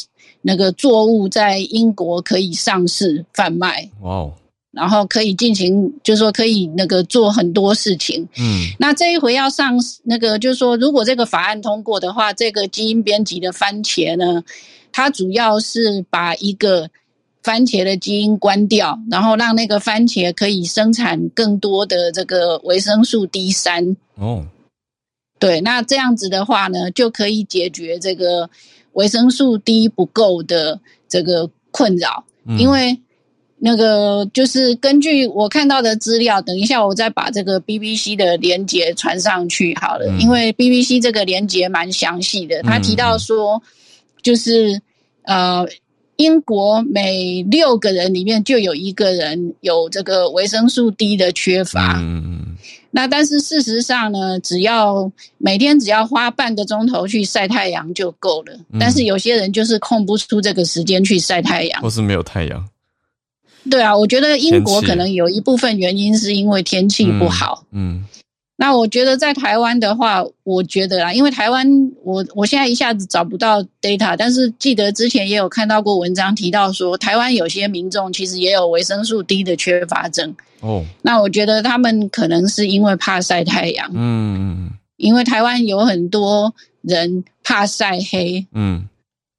[0.42, 3.88] 那个作物在英国可以上市贩卖。
[4.02, 4.32] 哇哦！
[4.74, 8.28] 然后可以进行，就是说可以那个做很多事情。
[8.38, 14.42] 嗯，那这一回要上那个，就是说如果这个法案通过的话，这个基因编辑的番茄呢，
[14.92, 16.90] 它主要是把一个
[17.42, 23.96] 番茄的基因关掉，然后让那个番茄可以生产更多的这个维生素 D 三。
[24.16, 24.44] 哦，
[25.38, 28.50] 对，那这样子的话呢，就可以解决这个
[28.94, 32.24] 维生素 D 不够的这个困扰，
[32.58, 33.00] 因为。
[33.66, 42.62] 那个就是根据我看到的资料，等一下我再把这个 BBC 的连接传上去好了，因为 BBC 这个连接蛮详细的。
[42.62, 43.62] 他提到说，
[44.20, 44.78] 就是
[45.22, 45.66] 呃，
[46.16, 51.96] 英国每六个人里面就有一个人有这个维生素 D 的缺乏。
[52.02, 52.56] 嗯嗯。
[52.90, 58.52] 那但是事实上呢，只要每天只要花半个钟头去晒太阳就够了。
[58.78, 62.62] 但是有些人就是空不出这个时间去晒太阳，或是没有太阳。
[63.70, 67.64] 对啊，我觉得英国可能有一部分原因是因为天气不好。
[67.72, 68.04] 嗯，
[68.56, 71.66] 那我觉得在台湾的话，我觉得啊，因为台湾
[72.02, 80.34] 我我现在一下子找不到 data，但是记得之前也有看到过文章提到说，台湾有些民众其实也有维生素 D 的缺乏症。
[80.60, 83.90] 哦，那我觉得他们可能是因为怕晒太阳。
[83.94, 88.46] 嗯，因为台湾有很多人怕晒黑。
[88.52, 88.86] 嗯，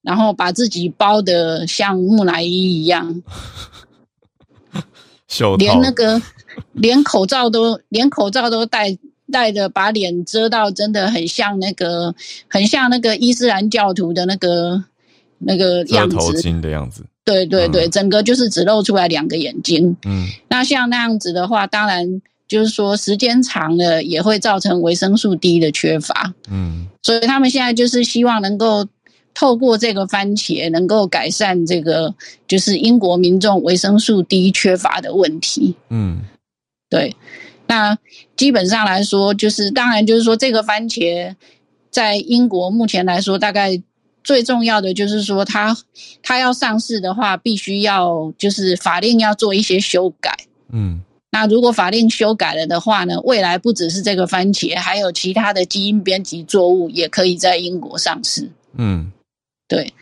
[0.01, 3.23] 然后把自己包的像木乃伊一样。
[5.57, 6.21] 连那个
[6.73, 8.97] 连口罩都连口罩都戴
[9.31, 12.13] 戴着，把脸遮到，真的很像那个
[12.47, 14.83] 很像那个伊斯兰教徒的那个
[15.39, 17.03] 那个样子，头巾的样子。
[17.23, 19.97] 对对对，整个就是只露出来两个眼睛。
[20.05, 26.31] 嗯，那像那样子的话，当然就是说时间长了也会造成维生素 D 的缺乏。
[26.51, 28.85] 嗯，所以他们现在就是希望能够
[29.35, 32.11] 透过这个番茄，能够改善这个
[32.47, 35.75] 就是英国民众维生素 D 缺乏的问题。
[35.89, 36.21] 嗯，
[36.89, 37.15] 对。
[37.67, 37.95] 那
[38.35, 41.35] 基本上来说，就是当然就是说这个番茄
[41.91, 43.79] 在英国目前来说大概。
[44.23, 45.77] 最重要的就是说，它
[46.23, 50.35] 它要上市的话，必须要就是法令要做一些修改。
[50.73, 58.49] 嗯，那如果法令修改了的话呢，未来不只是这个番茄，还有其他的基因编辑作物也可以在英国上市。
[58.77, 59.11] 嗯，
[59.67, 59.93] 对，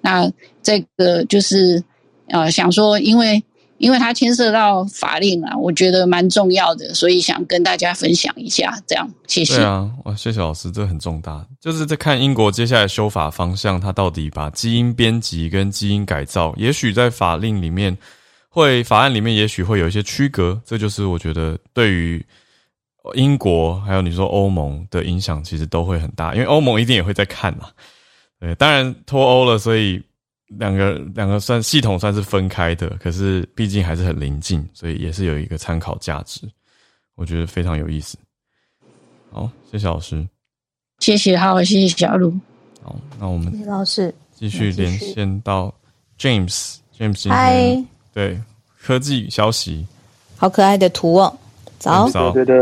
[0.00, 0.30] 那
[0.62, 1.82] 这个就是
[2.28, 3.42] 呃，想说因为。
[3.78, 8.80] 因为它牵涉到法令啊，我觉得蛮重要的，所以想跟大家分享一下。
[8.86, 9.56] 这样，谢谢。
[9.56, 17.98] 对啊，哇，谢谢老师，这很重大，就是在看英国接下来修法方向，它到底把基因编辑跟基因改造，也许在法令里面
[18.48, 20.62] 会，法案里面也许会有一些区隔。
[20.64, 22.24] 这就是我觉得对于
[23.14, 27.68] 英国还有你说欧盟的影响，其实都会很大，因为欧盟一定也会在看嘛。
[28.42, 30.02] 对，当然脱欧了，所以。
[30.58, 36.46] 两个两个算系统算是分开的，可是毕竟还是很临近，所以也是有一个参考价值，
[37.14, 38.18] 我觉得非常有意思。
[39.30, 40.28] 好，谢谢老师，
[40.98, 42.30] 谢谢，好，谢谢小卢。
[42.82, 44.14] 好，那我们谢谢老师。
[44.34, 45.74] 继续连线到
[46.18, 47.82] James，James，嗨，
[48.12, 48.38] 对
[48.78, 49.86] 科技消息，
[50.36, 51.34] 好可爱的图哦，
[51.78, 52.30] 早，早。
[52.32, 52.58] 对对，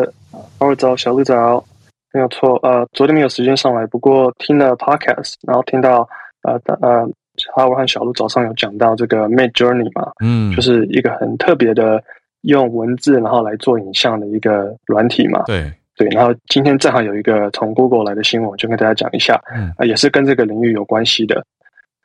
[0.59, 1.66] 二早，小鹿早，
[2.12, 6.08] 没有错，呃，昨天没有时间上来，不过听了 Podcast，然后听到
[6.42, 7.11] 呃呃。
[7.54, 12.02] 哈，我和小鹿早上有讲到这个 Mid Journey 嘛，嗯，就是一个很特别的
[12.42, 16.06] 用文字然后来做影像的一个软体嘛，对对。
[16.08, 21.42] 然后今天正好有一个从 Google 来的新闻，就跟大家讲一下，嗯，啊，也是跟这个领域有关系的，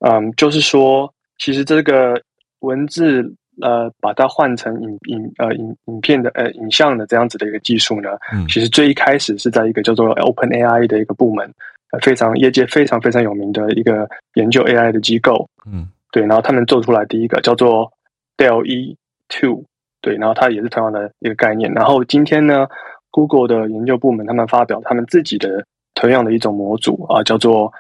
[0.08, 2.22] 嗯，就是说，其实这个
[2.60, 3.22] 文字
[3.62, 11.50] 呃，把它换成影影呃影影片的呃影像的这样子的一个技术呢，嗯，其实最一开始是在一个叫做 Open AI 的一个部门。
[11.92, 17.90] 呃非常业界非常非常有名的一个研究 AI 的机构，嗯，对，然后他们做出来第一个叫做
[18.36, 18.98] Dell E
[19.30, 19.64] Two，
[20.02, 21.72] 对，然后它也是同样的一个概念。
[21.74, 22.68] 然后今天呢
[23.12, 27.72] ，Google 的研究部门他们发表他们自己的同样的一种模组啊，叫做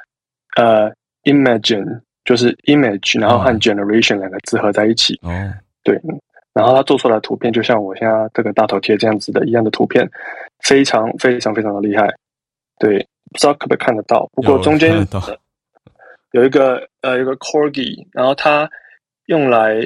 [0.55, 5.32] 呃 Imagine，就是 Image，然后和 Generation 两个字合在一起，哦，
[5.86, 5.98] 对，
[6.54, 10.06] 然后他做出来的图片就像我现在这个大头贴这样子的一样的图片，
[10.60, 12.14] 非常非常非常的厉害，
[12.80, 13.08] 对。
[13.32, 15.06] 不知道可不可以看得到，不过中间
[16.32, 18.70] 有一个呃，有个 corgi，然后它
[19.26, 19.80] 用来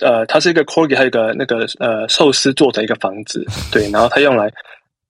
[0.00, 4.52] 呃，它是一个 corgi，还有一个那个呃寿司做的一个房子，对，然后它用来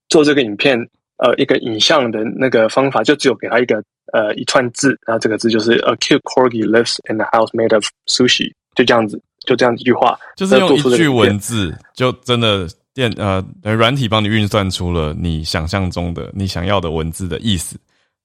[0.08, 0.78] 做这个影片
[1.18, 3.82] 呃一个影像的那个方法，就只有给它一个
[4.12, 12.68] 呃一串字，然后这个字就是 a cute corgi lives in a house made of sushi，就这样子，就这样一句话，就是用一句文字，就真的。
[12.94, 13.42] 电呃，
[13.74, 17.74] 软体帮你运算出了你想象中的、你想要的文字的意思，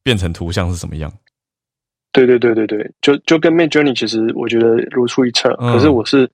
[0.03, 1.09] 变成图像是什么样？
[2.11, 5.55] 对对对对对，就就跟 Mid Journey 其实我觉得如出一辙。
[5.55, 6.29] 可是我是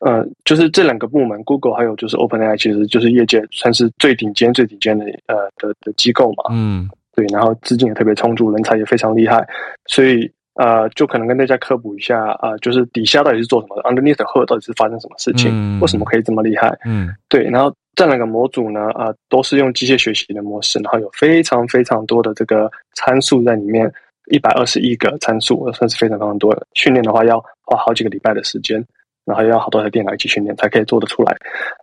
[0.00, 6.50] 呃，就是这两个部门，Google 还有就是 OpenAI，其实就是业界算是最顶尖、最顶尖的呃的的机构嘛。
[6.50, 9.46] 嗯，对，然后资金也特别充足，人才也非常厉害，
[9.86, 10.28] 所以。
[10.58, 15.78] 呃，就可能跟大家科普一下啊，就是底下到底是做什么的？Underneath the hood 到底是发生什么事情？
[15.80, 16.76] 为什么可以这么厉害？
[16.84, 17.44] 嗯，对。
[17.44, 23.88] 然后这两个模组呢，啊，都是用机械学习的模式，然后有非常非常多的这个参数在里面，
[24.32, 26.66] 一百二十亿个参数，算是非常非常多的。
[26.74, 28.84] 训练的话要花好几个礼拜的时间，
[29.24, 31.36] 然后要好多台电脑一起训练才可以做得出来。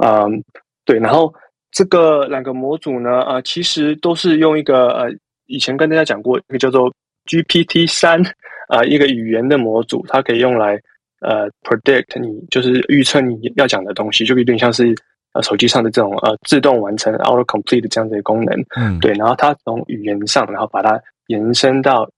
[0.03, 0.43] 嗯，
[0.83, 0.99] 对。
[0.99, 1.33] 然后
[1.71, 5.09] 这个两个模组呢，啊，其实都是用一个呃，
[5.45, 6.93] 以前跟大家讲过一个叫做
[7.25, 8.21] GPT 三。
[8.67, 10.79] 啊，一个语言的模组，它可以用来
[11.21, 14.95] 呃 predict 你，就是预测你要讲的东西，就有点像是
[15.33, 18.53] 呃手机上的这种呃自动完成 auto complete 这样的功能。
[18.75, 19.13] 嗯，对。
[19.13, 22.09] 然后它从语言上，然后把它延伸到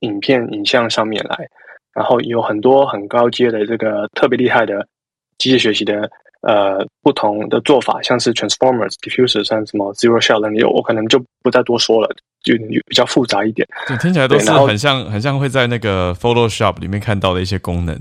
[0.00, 1.48] 影片影像上面来，
[1.94, 4.86] 然后有很多很高阶的这个特别厉害的
[5.38, 6.10] 机械学习的
[6.42, 12.08] 呃不同的做法，像是 transformers、diffuser，像什么 zero shot learning，我可能就不再多说了。
[12.46, 12.54] 就
[12.86, 17.98] 比较复杂一点，对，听起来都是很像，很像会在那个 Photoshop 里面看到的一些功能，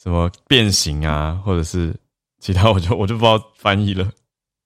[0.00, 1.92] 什么变形啊，或者是
[2.38, 4.08] 其他，我就我就不知道翻译了。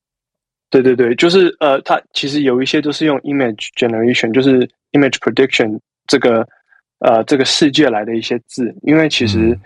[0.69, 6.47] 对对对，就是呃，它其实有一些都是用 image generation，就是 image prediction 这个
[6.99, 9.59] 呃这个世界来的一些字，因为其实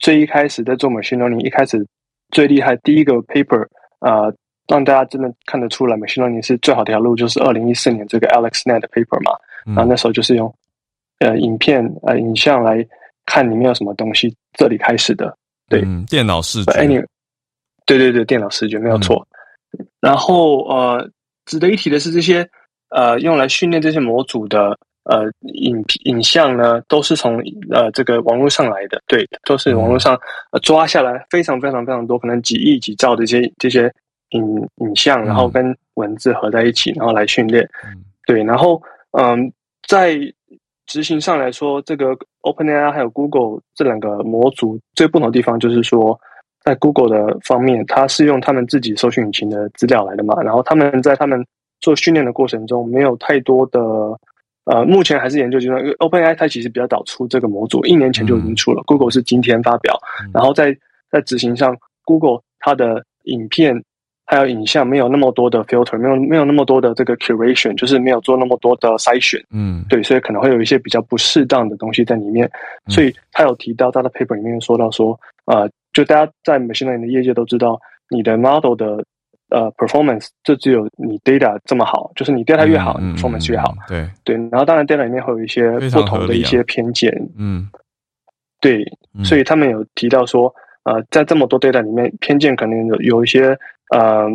[0.00, 1.86] 最一开始在做 machine learning，一开始
[2.32, 3.64] 最厉害第一个 paper
[4.00, 4.34] 呃，
[4.70, 9.32] 让大家真的看得出来，machine learning 是最好的一条路，就是二零一四年这个 AlexNet 的 paper 嘛。
[9.66, 10.54] 然后那时候就是用
[11.18, 12.86] 呃影片呃影像来
[13.26, 15.36] 看里面有什么东西，这里开始的。
[15.68, 16.72] 对，电脑视觉。
[16.72, 17.00] 哎，你
[17.84, 19.26] 对对对，电脑视觉没有错。
[20.00, 21.10] 然后呃，
[21.46, 22.48] 值得一提的是，这些
[22.90, 24.78] 呃用来训练这些模组的。
[25.04, 30.16] 呃，影影像呢，都是从呃这个网络上来的，对，都是网络上
[30.62, 33.92] 抓下来，非常非常非常多，可能几亿几兆的这些这些
[34.30, 37.68] 影影像，然后跟文字合在一起，然后来训练，
[38.26, 38.80] 对，然后
[39.12, 39.52] 嗯，
[39.86, 40.18] 在
[40.86, 46.18] 执行上来说，这个 OpenAI 还有 Google 这两个模组最不同的地方，就是说，
[46.62, 51.44] 在 Google 的方面，它是用他们自己搜索引擎的资料来的嘛，然后他们在他们
[51.80, 53.80] 做训练的过程中，没有太多的。
[54.64, 55.80] 呃，目前还是研究阶段。
[55.80, 58.82] 因为 OpenAI 它其实比较早出这个模组，一年前就已经出了。
[58.86, 59.98] Google 是今天发表，
[60.32, 60.76] 然后在
[61.10, 63.82] 在执行上，Google 它的影片
[64.30, 69.44] 还有影像没有那么多的 filter，没有没有那么多的这个 curation，就是没有做那么多的筛选。
[69.50, 72.48] 嗯，对，所以可能会有一些比较不适当的东西在里面。
[72.86, 77.76] 所以他有提到他的 paper 里面说到说，呃，就大家在 machine learning 的业界都知道，
[78.08, 79.04] 你的 model 的。
[79.52, 83.74] 呃，performance 就只有你 data 这么好，就是你 data 越好，performance 越好。
[83.88, 87.12] 对对，然后当然 data 里面会有一些不同的一些偏见。
[87.36, 87.68] 嗯，
[88.60, 88.84] 对，
[89.24, 90.54] 所以他们有提到说，
[90.84, 93.58] 呃，在这么多 data 里面，偏见可能有有一些，
[93.90, 94.28] 呃，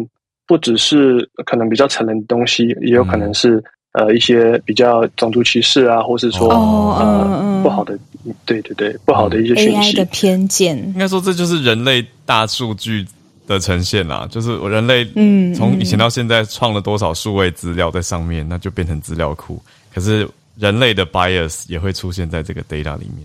[0.47, 7.97] 不只是可能比较成人的东西，也有可能是呃一些比较种族歧视啊，或是说呃不好的，
[8.45, 10.77] 对对对，不好的一些讯息的偏见。
[10.77, 13.05] 应该说，这就是人类大数据。
[13.47, 15.05] 的呈现啦，就是我人类
[15.53, 19.61] 从以前到现在创了多少数位资料在上面，那就变成资料库。
[19.93, 20.27] 可是
[20.57, 23.23] 人类的 bias 也会出现在这个 data 里面。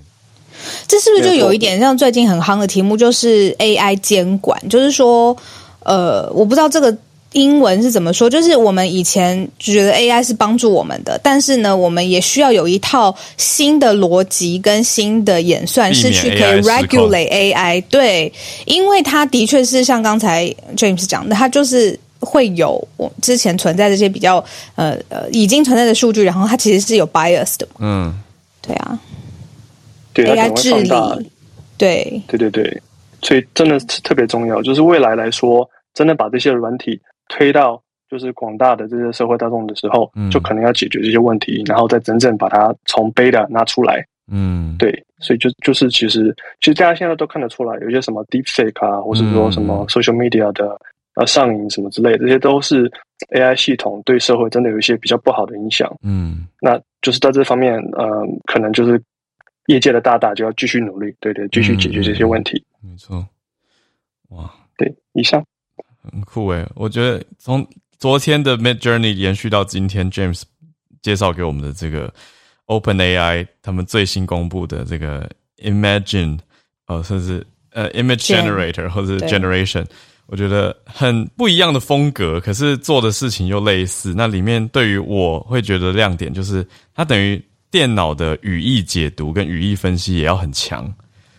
[0.87, 4.61] 这是不是就有一点像最近很夯的题目，就是 AI 监管？
[4.69, 5.37] 就是说，
[5.85, 6.97] 呃，我不知道这个。
[7.33, 8.29] 英文是怎么说？
[8.29, 17.81] 就是我们以前觉得 AI 是帮助我们的，但是呢，我们也需要有一套新的逻辑跟新的演算，是去可以 regulate AI。
[17.89, 18.33] 对，
[18.65, 24.45] 因为它的确是像刚才 James 讲的，它就是会有我之前存在这些比较
[24.75, 27.69] 呃呃已经存在的数据，然后它其实是有 bias 的。
[27.79, 28.13] 嗯，
[28.61, 28.99] 对啊
[30.25, 31.31] ，AI 治理，
[31.79, 32.83] 对对对对，
[33.23, 34.63] 所以真的是特别重要。
[34.63, 37.01] 就是未来来说，真的把这些软体。
[37.33, 44.05] 推到就是广大的这些社会大众的时候，就可能要解决这些问题，然后再真正把它从 beta 拿出来。
[44.33, 44.91] 嗯，对，
[45.21, 50.77] 所以就就是其实其实大家现在都看得出来，有一些什么 deep fake 啊，或是说什么 social media 的
[51.15, 52.91] 呃上瘾什么之类，这些都是
[53.33, 55.89] AI 系统对社会真的有一些比较不好的影响。
[56.03, 59.01] 嗯，那就是在这方面，呃，可能就是
[59.71, 62.63] 业界的大大就要继续努力，对对，继续解决这些问题。
[62.81, 63.25] 没错，
[64.31, 65.45] 哇，对，以上。
[66.03, 67.65] 很酷诶，我觉得从
[67.99, 70.43] 昨天的 Mid Journey 延续到今天，James
[71.03, 72.13] 介绍给我们的这个
[72.65, 76.39] Open AI 他们最新公布的这个 Imagine，
[76.87, 79.85] 呃，甚至呃 Image Generator 或者 Generation，
[80.27, 84.15] 我觉得很不一样的风格，可是做的事情又类似。
[84.17, 87.41] 那里面对于我会觉得亮点就是，它等于
[87.71, 90.93] 电脑的语义解读跟语义分析也要很强。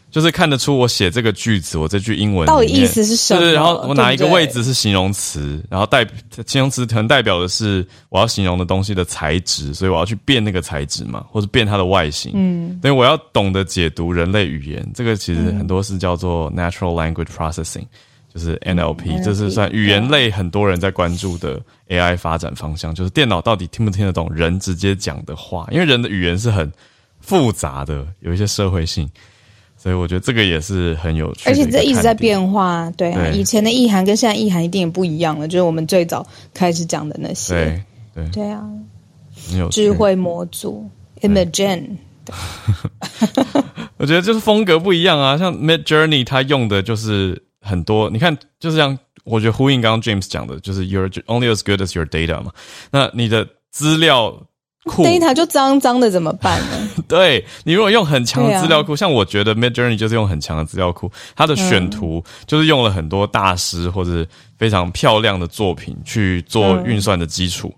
[0.09, 3.49] 就是看得出我写这个句子，我这句英文到底意思是什么？
[3.53, 6.05] 然后我哪一个位置是形容词，然后代
[6.45, 12.33] 形容词可能代表的是我要形容的东西的材质，所以我要去变那个材质嘛，或者变它的外形。
[12.35, 17.85] 嗯，所以我要懂得解读人类语言，这个其实很多是叫做 natural language processing，
[18.33, 26.71] 就是 NLP，这是算语言类很多人在关注的 AI 发展方向，就是电脑到底听不听得懂人直接讲的话，因为人的语言是很
[27.19, 29.09] 复杂的，有一些社会性。
[29.77, 36.23] 所以我觉得这个也是很有趣，而且这一直在变化，对啊，以前的意涵跟现在意涵一定也不一样了，就是我们最早
[36.53, 38.29] 开始讲的那些，对对。
[38.29, 38.63] 对啊，
[39.71, 40.87] 智慧模组
[41.21, 41.97] Imagine，
[43.97, 52.51] 我觉得就是风格不一样啊，像 Mid Journey 它用的就是很多，你看就是像我觉得呼应刚刚 James 讲的，就是 You're only as good as your data 嘛，
[52.91, 54.31] 那你的资料
[54.85, 55.03] 库。
[55.03, 56.89] data 就脏脏的怎么办呢？
[57.07, 64.25] 对你如果用很强的资料库，像我觉得 Mid Journey 就是用很强的资料库，它的选图就是用了很多大师或者
[64.57, 67.71] 非常漂亮的作品去做运算的基础，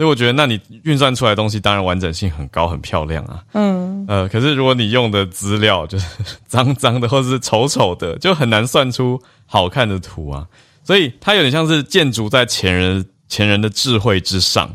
[0.00, 3.44] 所以我觉得那你运算出来的东西当然完整性很高很漂亮啊。
[3.52, 6.06] 嗯，呃，可是如果你用的资料就是
[6.48, 10.46] 脏脏的或者是丑丑的，就很难算出好看的图啊。
[10.82, 14.74] 所以它有点像是建筑在前人前人的智慧之上，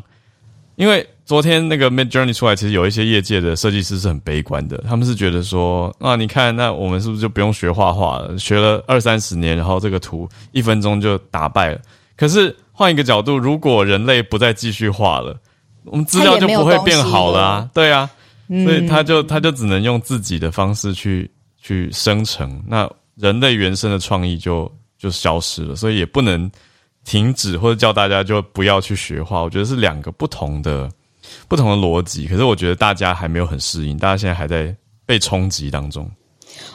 [0.76, 1.04] 因为。
[1.26, 4.78] 昨天那个 Mid Journey 出来，其实有一些业界的设计师是很悲观的。
[4.88, 8.38] 他们是觉得说，啊，你看，那我们是不是就不用学画画了？
[8.38, 11.82] 学了二三十年，然后这个图一分钟就打败了。
[12.16, 15.40] 可是换一个角度，如果人类不再继续画了，
[15.86, 17.70] 我们资料就不会变好了啊。
[17.74, 18.10] 对啊，
[18.50, 25.74] 所以他就他就只能用自己的方式去去生成，那人类原生的创意就就消失了。
[25.74, 26.52] 所以也不能
[27.06, 29.42] 停止或者叫大家就不要去学画。
[29.42, 30.92] 我觉得是两个不同的
[31.48, 32.28] 不同的逻辑。
[32.28, 36.12] 可是我觉得大家还没有很适应，大家现在还在被冲击当中。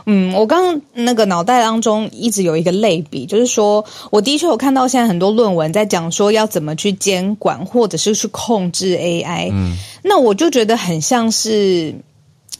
[0.06, 9.50] 嗯，我刚刚那个脑袋当中一直有一个类比，就是说我的确有看到现在很多论文在讲说要怎么去监管或者是去控制 AI。
[9.52, 11.94] 嗯，那我就觉得很像是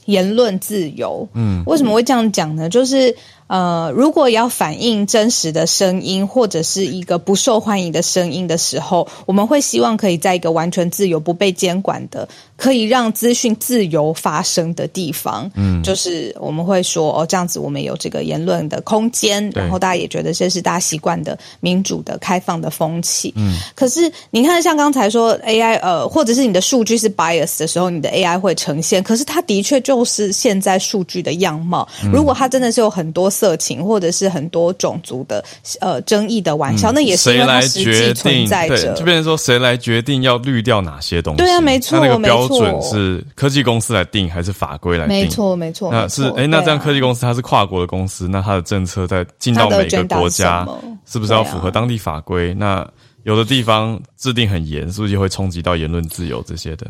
[0.05, 1.29] 言论自由。
[1.35, 2.69] 嗯，为什么会这样讲呢？
[2.69, 3.17] 就是。
[3.51, 15.51] 呃，如果要反映真实的声音或者是一个不受欢迎的声音的时候，我们会希望可以在一个完全自由、不被监管的、可以让资讯自由发生的地方。
[15.57, 23.35] 嗯，就是我们会说哦，这样子我们有这个言论的空间，然后大家也觉得这是大家习惯的民主的、开放的风气。
[23.35, 29.03] 嗯，可是你看，像刚才说 AI，呃，或者是你的数据是 bias 的时候，你的 AI 会呈现。
[29.03, 31.89] 可是它的确就是现在数据的样貌。
[32.13, 33.29] 如果它真的是有很多。
[33.41, 35.43] 色情或者是很多种族的
[35.81, 38.47] 呃争议的玩笑，那也是谁来决定？
[38.47, 41.39] 对，就变成说谁来决定要滤掉哪些东西？
[41.39, 45.17] 对啊，没错，那个标准是科技公司来定还是法规来定？
[45.17, 45.91] 没错，没错。
[45.91, 50.69] 那是哎，那这样科技公司它是跨国的公司，那它的政策在进到每个国家，
[51.07, 52.53] 是不是要符合当地法规？
[52.53, 52.87] 那
[53.23, 56.87] 有的地方制定很严，是不是就会冲击到言论自由这些的？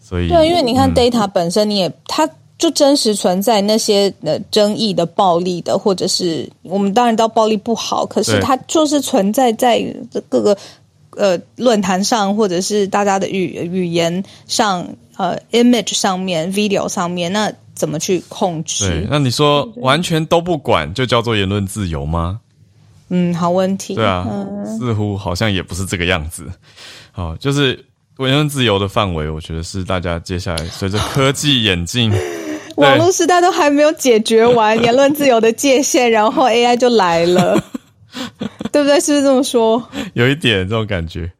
[0.00, 2.28] 所以对，因为你看 data 本身，你也它。
[2.58, 9.82] 就真实存在那些呃争议的暴力的，或者是我们当然知道暴力不好，可是它就是存在在
[10.28, 10.56] 各个
[11.16, 14.86] 呃论坛上，或者是大家的语语言上，
[15.16, 18.88] 呃，image 上面，video 上面，那怎么去控制？
[18.88, 22.38] 对那你说完全都不管，就叫做言论自由吗？
[23.08, 23.96] 嗯，好问题。
[23.96, 24.24] 对啊，
[24.78, 26.46] 似乎好像也不是这个样子。
[27.10, 27.84] 好，就是
[28.18, 32.12] 言论自由的范围，我觉得是大家接下来随着科技演进。
[32.76, 37.62] 网络时代都还没有解决完 言论自由的界限，然后 AI 就来了，
[38.72, 39.00] 对不对？
[39.00, 39.82] 是不是这么说？
[40.14, 41.30] 有一点这种感觉，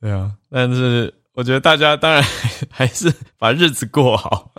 [0.00, 0.30] 对啊。
[0.50, 2.22] 但是我觉得大家当然
[2.70, 4.50] 还是把日子过好，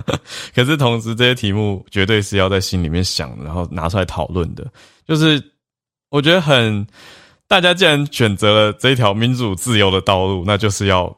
[0.53, 4.65] 可是同时这些题目绝对是要在心里面想，然后拿出来讨论的。
[5.07, 5.41] 就是
[6.09, 6.85] 我觉得很，
[7.47, 11.15] 大家既然选择了这一条民主自由的道路，那就是要。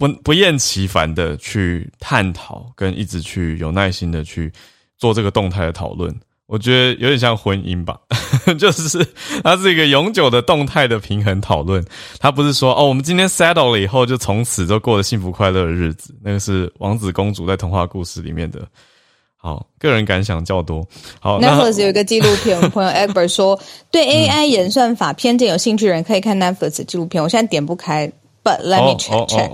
[0.00, 4.50] 不不厌其烦的去探讨，跟一直去有耐心的去
[4.96, 6.10] 做这个动态的讨论，
[6.46, 8.00] 我觉得有点像婚姻吧，
[8.58, 9.06] 就是
[9.44, 11.84] 它是一个永久的动态的平衡讨论。
[12.18, 16.14] 它不是说哦，我们今天 settle 了以后，就从此都过着幸福快乐的日子。
[16.22, 18.66] 那个是王子公主在童话故事里面的。
[19.36, 20.82] 好，个人感想较多。
[21.18, 23.58] 好，Netflix 有一个纪录片， 我朋友 Egbert 说，
[23.90, 27.22] 对 AI 演算法偏见有兴趣的人可以看 Netflix 纪录片。
[27.22, 28.10] 我现在点不开。
[28.42, 29.50] But let me check check。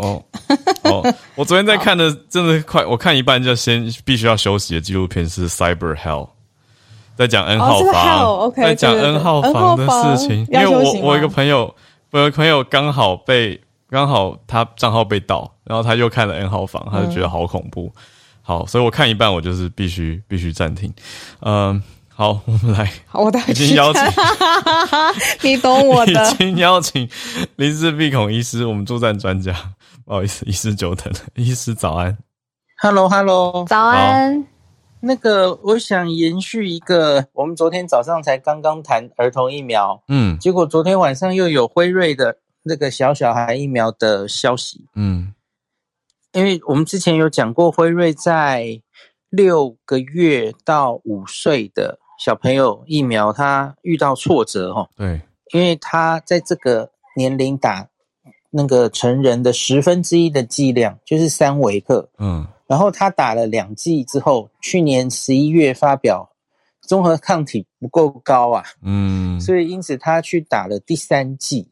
[0.83, 6.29] 哦，我昨天在看的，真的快，我看一半就先必须要休息的纪录片是 Cyber Hell，
[7.17, 10.47] 在讲 N 号房，在讲 N 号房的事情。
[10.51, 11.75] 因为我我一个朋友，
[12.13, 13.61] 我一个朋友刚好被
[13.91, 17.93] 刚好他账号被盗，然后他又看了 N 号房，他就觉得好恐怖。
[18.43, 20.93] 好，所以我看一半，我就是必须必须暂停。
[21.41, 21.83] 嗯。
[22.19, 22.91] 好，我们来。
[23.13, 24.03] 我已经邀请，
[25.45, 26.13] 你懂我的。
[26.33, 27.07] 已经邀请
[27.57, 29.55] 林氏鼻孔医师，我们作战专家。
[30.07, 31.21] 不好意思，医师久等了。
[31.35, 32.17] 医师早安
[32.79, 34.47] ，Hello，Hello，早安。
[35.01, 45.35] 那个，我想延续一个，我们昨天早上才刚刚谈儿童疫苗，嗯，结果昨天晚上又有辉瑞的那个小小孩疫苗的消息，嗯，
[46.33, 48.81] 因为我们之前有讲过，辉瑞在
[49.29, 51.99] 六个月到五岁的。
[52.19, 55.21] 小朋友疫苗他遇到挫折哈，对，
[55.53, 57.89] 因为他在这个年龄打
[58.51, 66.31] 那个成人的十分之一的剂量，就是三维克，嗯，然后他打了两剂之后，去年十一月发表
[66.81, 71.69] 综合抗体不够高啊，嗯， 所以因此他去打了第三剂，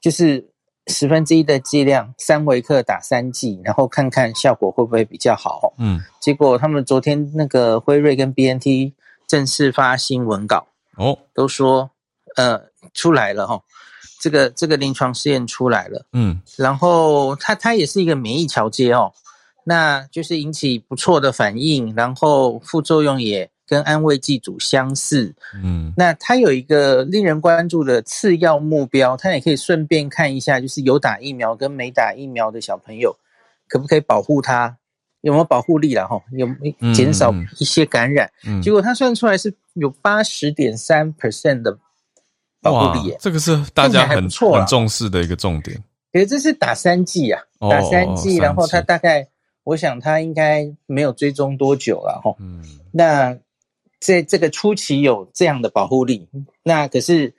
[0.00, 0.50] 就是
[0.88, 8.92] 十分之一的剂量三维克打三剂，然后看看效果会不会比较好，嗯，结果他们昨天那个辉瑞跟 B N T。
[9.26, 10.66] 正式发新闻稿
[10.96, 11.90] 哦，都说
[12.36, 12.60] 呃
[12.92, 13.60] 出来了哈，
[14.20, 19.12] 这个这个临床试验出来了，嗯，然后它它也是一个免疫桥接哦，
[19.64, 33.16] 那就是引起不错的反应，然后副作用也跟安慰剂组相似，嗯，那它有一个令人关注的次要目标，它也可以顺便看一下，就是有打疫苗跟没打疫苗的小朋友，
[33.66, 34.76] 可不可以保护他？
[35.24, 36.20] 有没有保护力了哈？
[36.32, 36.46] 有
[36.92, 38.30] 减少一些感染？
[38.62, 41.76] 结果他算出来是有八十点三 percent 的
[42.60, 45.82] 保护力耶，这个是大家很很重视的一个重点。
[46.12, 49.26] 可是这是打三剂啊，打三剂，然后他大概，
[49.64, 52.36] 我想他应该没有追踪多久了哈。
[52.38, 52.62] 嗯，
[52.92, 53.34] 那
[54.00, 56.28] 在这个初期有这样的保护力，
[56.62, 57.32] 那可是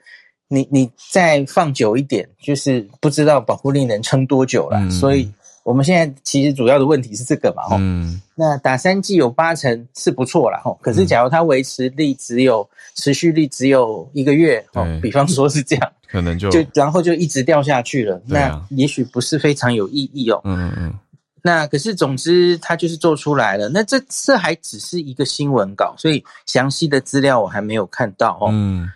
[0.48, 4.90] 你你再放久一点，就是不知道保护力能撑多久了。
[4.90, 5.30] 所以
[5.66, 7.76] 我们现在其实主要的问题是这个嘛吼。
[7.80, 10.72] 嗯，那打三剂有八成是不错了哈。
[10.80, 15.92] 可是假如它维持力只有持续力只有一个月哦，比方说是这样。
[16.08, 20.40] 可能就就然后就一直掉下去了，那也许不是非常有意义哦。
[20.44, 20.94] 嗯嗯。
[21.42, 28.50] 那可是总之它就是做出来了，那这这还只是一个新闻稿，所以详细的资料我还没有看到哦。
[28.52, 28.88] 嗯。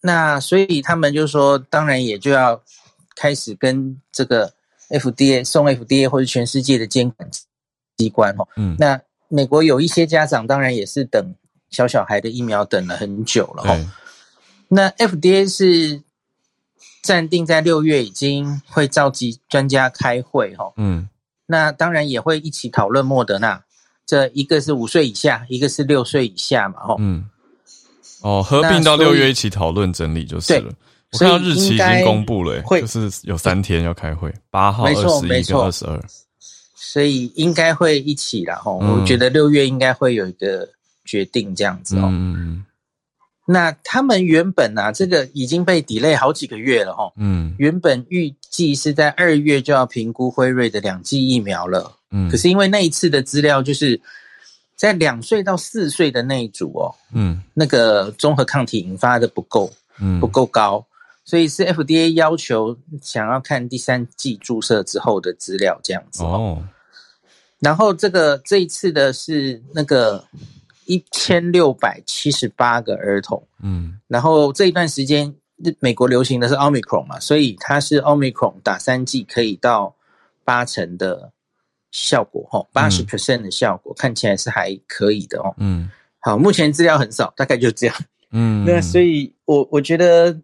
[0.00, 2.62] 那所以他们就说，当然也就要
[3.16, 4.52] 开始跟这个
[4.90, 7.28] FDA 送 FDA 或者全世界的监管
[7.96, 8.46] 机关哦。
[8.56, 8.76] 嗯。
[8.78, 11.34] 那美国有一些家长当然也是等
[11.70, 13.86] 小小孩的疫苗等了很久了哦。
[14.68, 16.02] 那 FDA 是
[17.02, 21.08] 暂定在六月已经会召集专家开会哈，嗯，
[21.46, 23.64] 那当然也会一起讨论莫德纳，
[24.04, 27.28] 这一个是五岁以下，一个是六岁以下嘛，哈，嗯，
[28.20, 30.72] 哦，合并到六月一起讨论整理就是了。
[31.12, 32.80] 我看到日期已经公布了，会。
[32.80, 36.00] 就是有三天要开会，八号、二十一跟二十二，
[36.74, 38.70] 所以应该会一起了哈。
[38.70, 40.68] 我觉得六月应该会有一个
[41.04, 42.08] 决定这样子哦。
[42.10, 42.64] 嗯
[43.46, 47.12] 那他们原本啊，这个已经被 delay 好几个月了哈。
[47.16, 51.92] 嗯，原本预计是在二月就要评估辉瑞的两剂疫苗了。
[52.12, 54.00] 嗯，可是因为那一次的资料就是
[54.76, 60.86] 在两岁到四岁的那一组哦，嗯，那个综合抗体引发的不够，嗯，不够高，
[61.30, 66.64] 所以是 FDA 要求想要看第三季注射之后的资料这样子哦。
[67.60, 70.24] 然后这个这一次的是那个。
[70.86, 75.32] 一千六百七十八个儿童，嗯，然后这一段时间，
[75.78, 79.94] 美国流行的是奥密克戎嘛，所以它是奥密克戎打三剂可以到
[80.42, 81.30] 八成的
[81.92, 87.96] 效果，哈，八十 percent 的效果看起来是还可以的哦，嗯，好，目前资料很少，大概就这样，
[88.32, 90.36] 嗯，那所以我我觉得，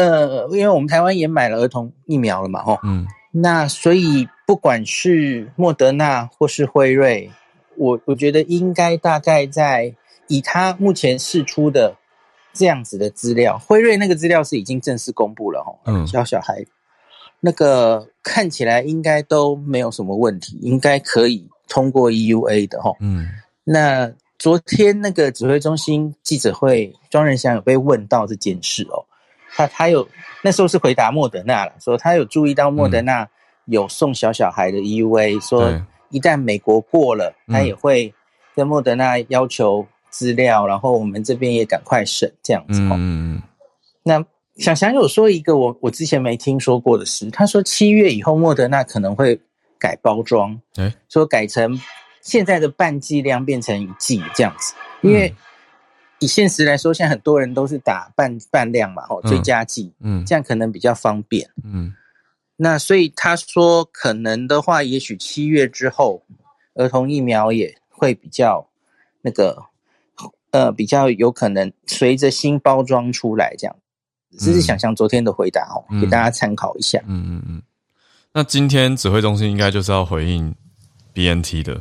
[0.00, 7.30] 呃，因为我们台湾也买了儿童疫苗了嘛，吼，嗯，那所以不管是莫德纳或是辉瑞。
[7.76, 9.94] 我我觉得应该大概在
[10.26, 11.96] 以他目前释出的
[12.52, 16.62] 这样子的资料，辉瑞那个资料是已经正式公布了吼，嗯，小小孩
[17.40, 23.28] 那个看起来应该都没有什么问题，应该可以通过 EUA 的吼，嗯，
[23.64, 29.06] 那昨天那个指挥中心记者会，庄仁祥有被问到这件事哦，
[29.54, 30.08] 他他有
[30.42, 33.28] 那时候是回答莫德纳了，说他有注意到莫德纳
[33.66, 35.80] 有送小小孩的 EUA，说。
[36.12, 38.12] 一旦美国过了，他也会
[38.56, 42.80] 跟莫德纳要求资料，然后我们这边也赶快审这样子。
[42.80, 43.40] 嗯，
[44.02, 44.20] 那
[44.56, 49.40] 想想有说一个我我之前没听说过的事，他说七月以后莫德纳可能会
[49.78, 51.80] 改包装，哎，说改成
[52.22, 55.32] 现在的半剂量变成一剂这样子，因为
[56.20, 61.92] 以现实来说，现在很多人都是打半半量嘛，吼，追加剂，嗯，这样可能比较方便，嗯。
[62.56, 66.22] 那所以他说，可能的话，也许七月之后，
[66.74, 68.68] 儿童疫苗也会比较
[69.22, 69.64] 那个，
[70.50, 73.74] 呃，比较有可能随着新包装出来这样。
[74.38, 77.02] 只是想象昨天的回答哦，给大家参考一下。
[77.06, 77.62] 嗯嗯嗯。
[78.32, 80.54] 那今天指挥中心应该就是要回应
[81.12, 81.80] BNT 的。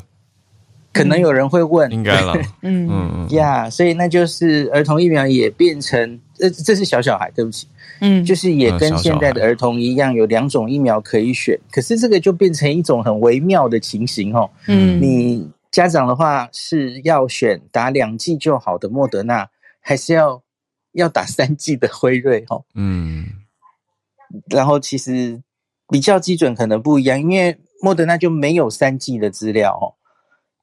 [1.04, 2.88] 可能有人会问，应该了， 嗯。
[2.91, 7.68] 嗯呀，所以那就是儿童疫苗也变成，呃，这是小小孩，对不起，
[8.02, 19.47] 嗯，就是也跟现在的儿童一样，有两种疫苗可以选，可是这个就变成一种很微妙的情形哦，嗯，你家长的话是要选打两剂就好的莫德纳，
[19.80, 20.41] 还是要
[20.93, 22.43] 要打三剂的辉瑞？
[22.50, 23.28] 哦，嗯，
[24.50, 25.39] 然后其实
[25.88, 29.93] 比较基准可能不一样，因为莫德纳就没有三剂的资料哦。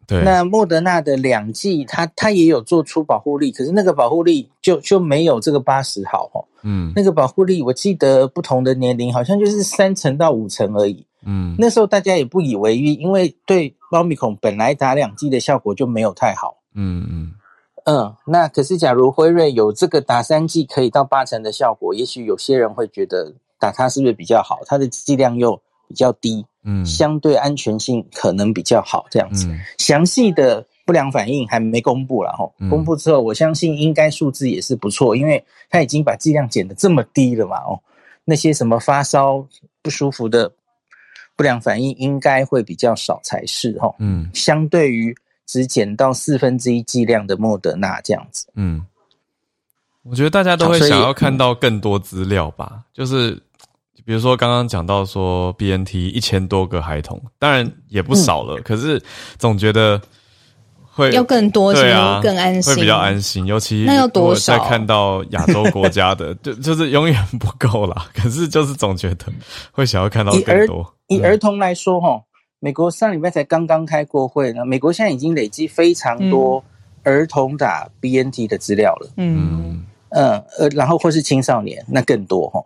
[0.08, 6.44] 那莫德纳的两剂，它它也有做出保护力，可是那个保护力就就没有这个八十好哦。
[6.62, 11.04] 嗯，那个保护力我记得不同的年龄好像就是三成到五成而已。
[11.24, 16.56] 嗯，那时候大家也不以为意，因为对猫咪孔本来打两剂的效果就没有太好。
[16.74, 17.32] 嗯嗯
[17.84, 24.60] 嗯，那可是假如辉瑞有这个打三剂可以到八成的效果，也许有些人会觉得打它是不是比较好？
[24.66, 26.44] 它的剂量又比较低。
[26.66, 29.48] 嗯，相对安全性可能比较好，这样子。
[29.78, 37.80] 详细的不良反应还没公布了哈，公布之后，我相信应该数字也是不错，因为它已经把剂量减得这么低了嘛哦，
[38.24, 39.46] 那些什么发烧
[39.80, 40.52] 不舒服的
[41.36, 43.94] 不良反应应该会比较少才是哈。
[43.98, 48.48] 嗯，相对于只减到四分之一剂量的莫德纳这样子。
[48.54, 48.84] 嗯，
[50.02, 53.40] 我觉得大家都会想要看到更多资料吧，就是
[54.06, 59.02] 比如说刚刚讲到说 BNT 一千多个孩童，当然也不少了，可是
[59.36, 60.00] 总觉得
[60.84, 63.44] 会要更多，对啊，更安心，会比较安心。
[63.46, 64.56] 尤其那要多少？
[64.56, 68.06] 再看到亚洲国家的， 就就是永远不够啦。
[68.14, 69.26] 可是就是总觉得
[69.72, 70.94] 会想要看到更多。
[71.08, 72.22] 以儿童来说，哈，
[72.60, 76.62] 美国上礼拜才刚刚开过会呢，美国现在已经累积非常多
[77.02, 79.08] 儿童打 BNT 的资料了。
[79.16, 79.36] 嗯。
[79.36, 79.84] 嗯，
[80.16, 82.64] 呃，然后或是青少年，那更多哈，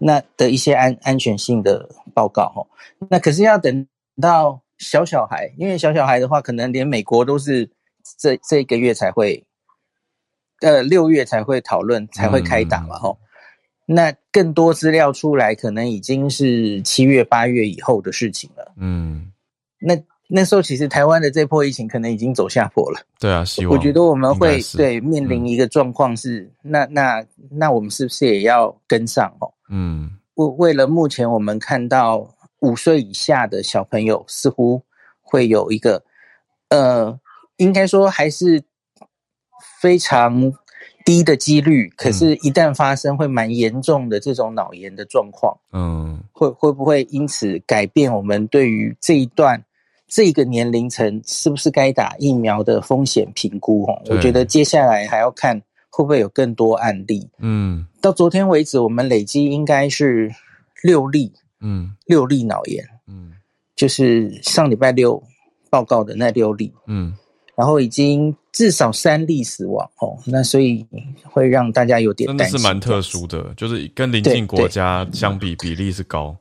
[0.00, 2.66] 那的一些安安全性的报告哈，
[3.08, 3.86] 那可是要等
[4.20, 7.70] 到小小孩，因为小小孩的话，可能连美国都是
[8.18, 9.46] 这这个月才会，
[10.60, 13.16] 呃，六月才会讨论，才会开打嘛哈，
[13.86, 18.72] 那更多资料出来，可能已经是七月八月以后的事情了。
[18.76, 19.32] 嗯，
[19.78, 19.96] 那。
[20.30, 23.00] 那时候其实台湾的这波疫情可能已经走下坡了。
[23.18, 29.50] 对啊，希望我觉得我们会对面临一个状况是，那那那我们是不是也要跟上哦？
[29.70, 32.28] 嗯，为为了目前我们看到
[32.60, 34.82] 五岁以下的小朋友似乎
[35.22, 36.02] 会有一个，
[36.68, 37.18] 呃，
[37.56, 38.62] 应该说还是
[39.80, 40.52] 非常
[41.06, 45.56] 低的几率，可是，一旦发生会蛮严重的这种脑炎的状况。
[45.72, 49.64] 嗯，会会不会因此改变我们对于这一段？
[50.08, 53.84] 这个年龄层是不是该打疫苗的风险评估？
[53.84, 57.28] 哦，我觉得接下来还要看会不会有更多案例。
[57.38, 60.34] 嗯，到昨天为止，我们累积应该是
[60.82, 61.30] 六例。
[61.60, 62.82] 嗯，六例脑炎。
[63.06, 63.32] 嗯，
[63.76, 65.22] 就是上礼拜六
[65.68, 66.72] 报告的那六例。
[66.86, 67.12] 嗯，
[67.54, 69.84] 然后已经至少三例死亡。
[70.00, 70.86] 哦，那所以
[71.24, 76.34] 会让大家有点真的是蛮特殊的，就是跟邻近国家相比，比例是高。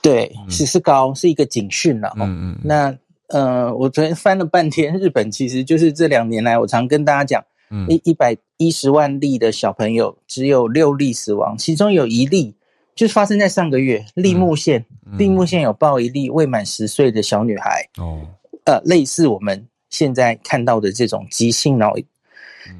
[0.00, 2.12] 对，是是高，是一个警讯了。
[2.16, 2.58] 嗯嗯。
[2.62, 2.96] 那
[3.28, 7.44] 呃，我昨天翻了半天，日本其实就是这两年来，我常跟大家讲，
[7.88, 12.54] 一一百一十万例的小朋友，只有六例死亡，其中有一例
[12.94, 14.86] 就是发生在上个月，立木县，
[15.18, 17.84] 立木县有报一例未满十岁的小女孩。
[17.98, 18.20] 哦。
[18.64, 21.94] 呃，类似我们现在看到的这种急性脑，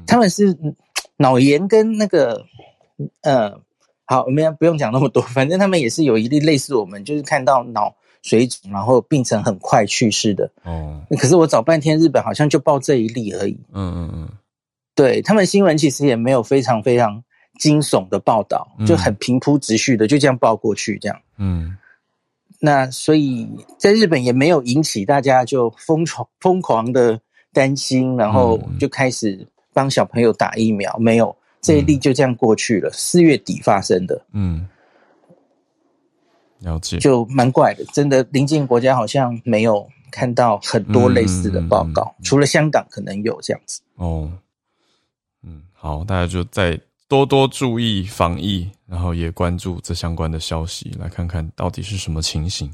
[0.07, 0.57] 他们是
[1.17, 2.45] 脑炎跟那个
[3.21, 3.59] 呃。
[4.09, 7.93] 好，我们不用讲那么多，反正他们也是有一例类似我们，就是看到脑
[8.23, 10.49] 水肿，然后病程很快去世的。
[10.63, 13.55] 哦，可是我找半天，日本好像就报这一例而已。
[13.71, 14.29] 嗯嗯嗯，
[14.95, 17.23] 对他们新闻其实也没有非常非常
[17.59, 21.15] 惊悚的报道，就很平铺直叙的就这样报过去，这样。
[21.37, 21.77] 嗯，
[22.59, 23.47] 那所以
[23.77, 27.21] 在日本也没有引起大家就疯狂疯狂的
[27.53, 31.35] 担心，然后就开始帮小朋友打疫苗，没有。
[31.61, 34.25] 这一例就这样过去了，四月底发生的。
[34.31, 34.67] 嗯，
[36.59, 37.83] 了解，就蛮怪的。
[37.93, 43.81] 真的，邻近国家好像没有看到很多类似的报告，除了香港可能有这样子。
[43.95, 44.31] 哦，
[45.43, 52.73] 嗯，好，大家就再多多注意防疫，然后也关注这相关的消息，来看看到底是什么情形。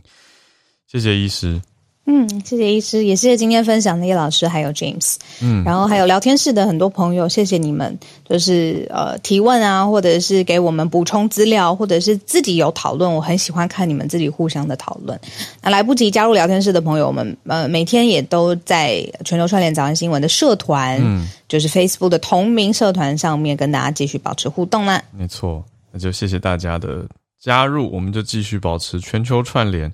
[0.87, 1.61] 谢谢医师。
[2.07, 7.97] 嗯，谢谢医师，也谢谢今天分享的叶老师，还有 James，嗯，然后还有聊天室的很多朋友，谢谢你们，
[8.29, 15.19] 就是呃提问啊，或者是给我们补充资料，或者是自己有讨论，我很喜欢看你们自己互相的讨论。
[15.63, 25.01] 那来不及加入聊天室的朋友们，呃，每天也都在全球串联早安新闻的社团，嗯，就是 Facebook 的同名社团上面跟大家继续保持互动啦。
[25.11, 27.03] 没错，那就谢谢大家的
[27.41, 29.91] 加入，我们就继续保持全球串联。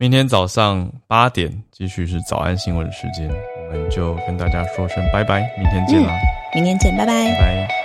[0.00, 3.30] 明天早上八点，继续是早安新闻时间，
[3.68, 6.18] 我们就跟大家说声拜拜，明天见啦！
[6.54, 7.79] 明天见，拜拜，拜。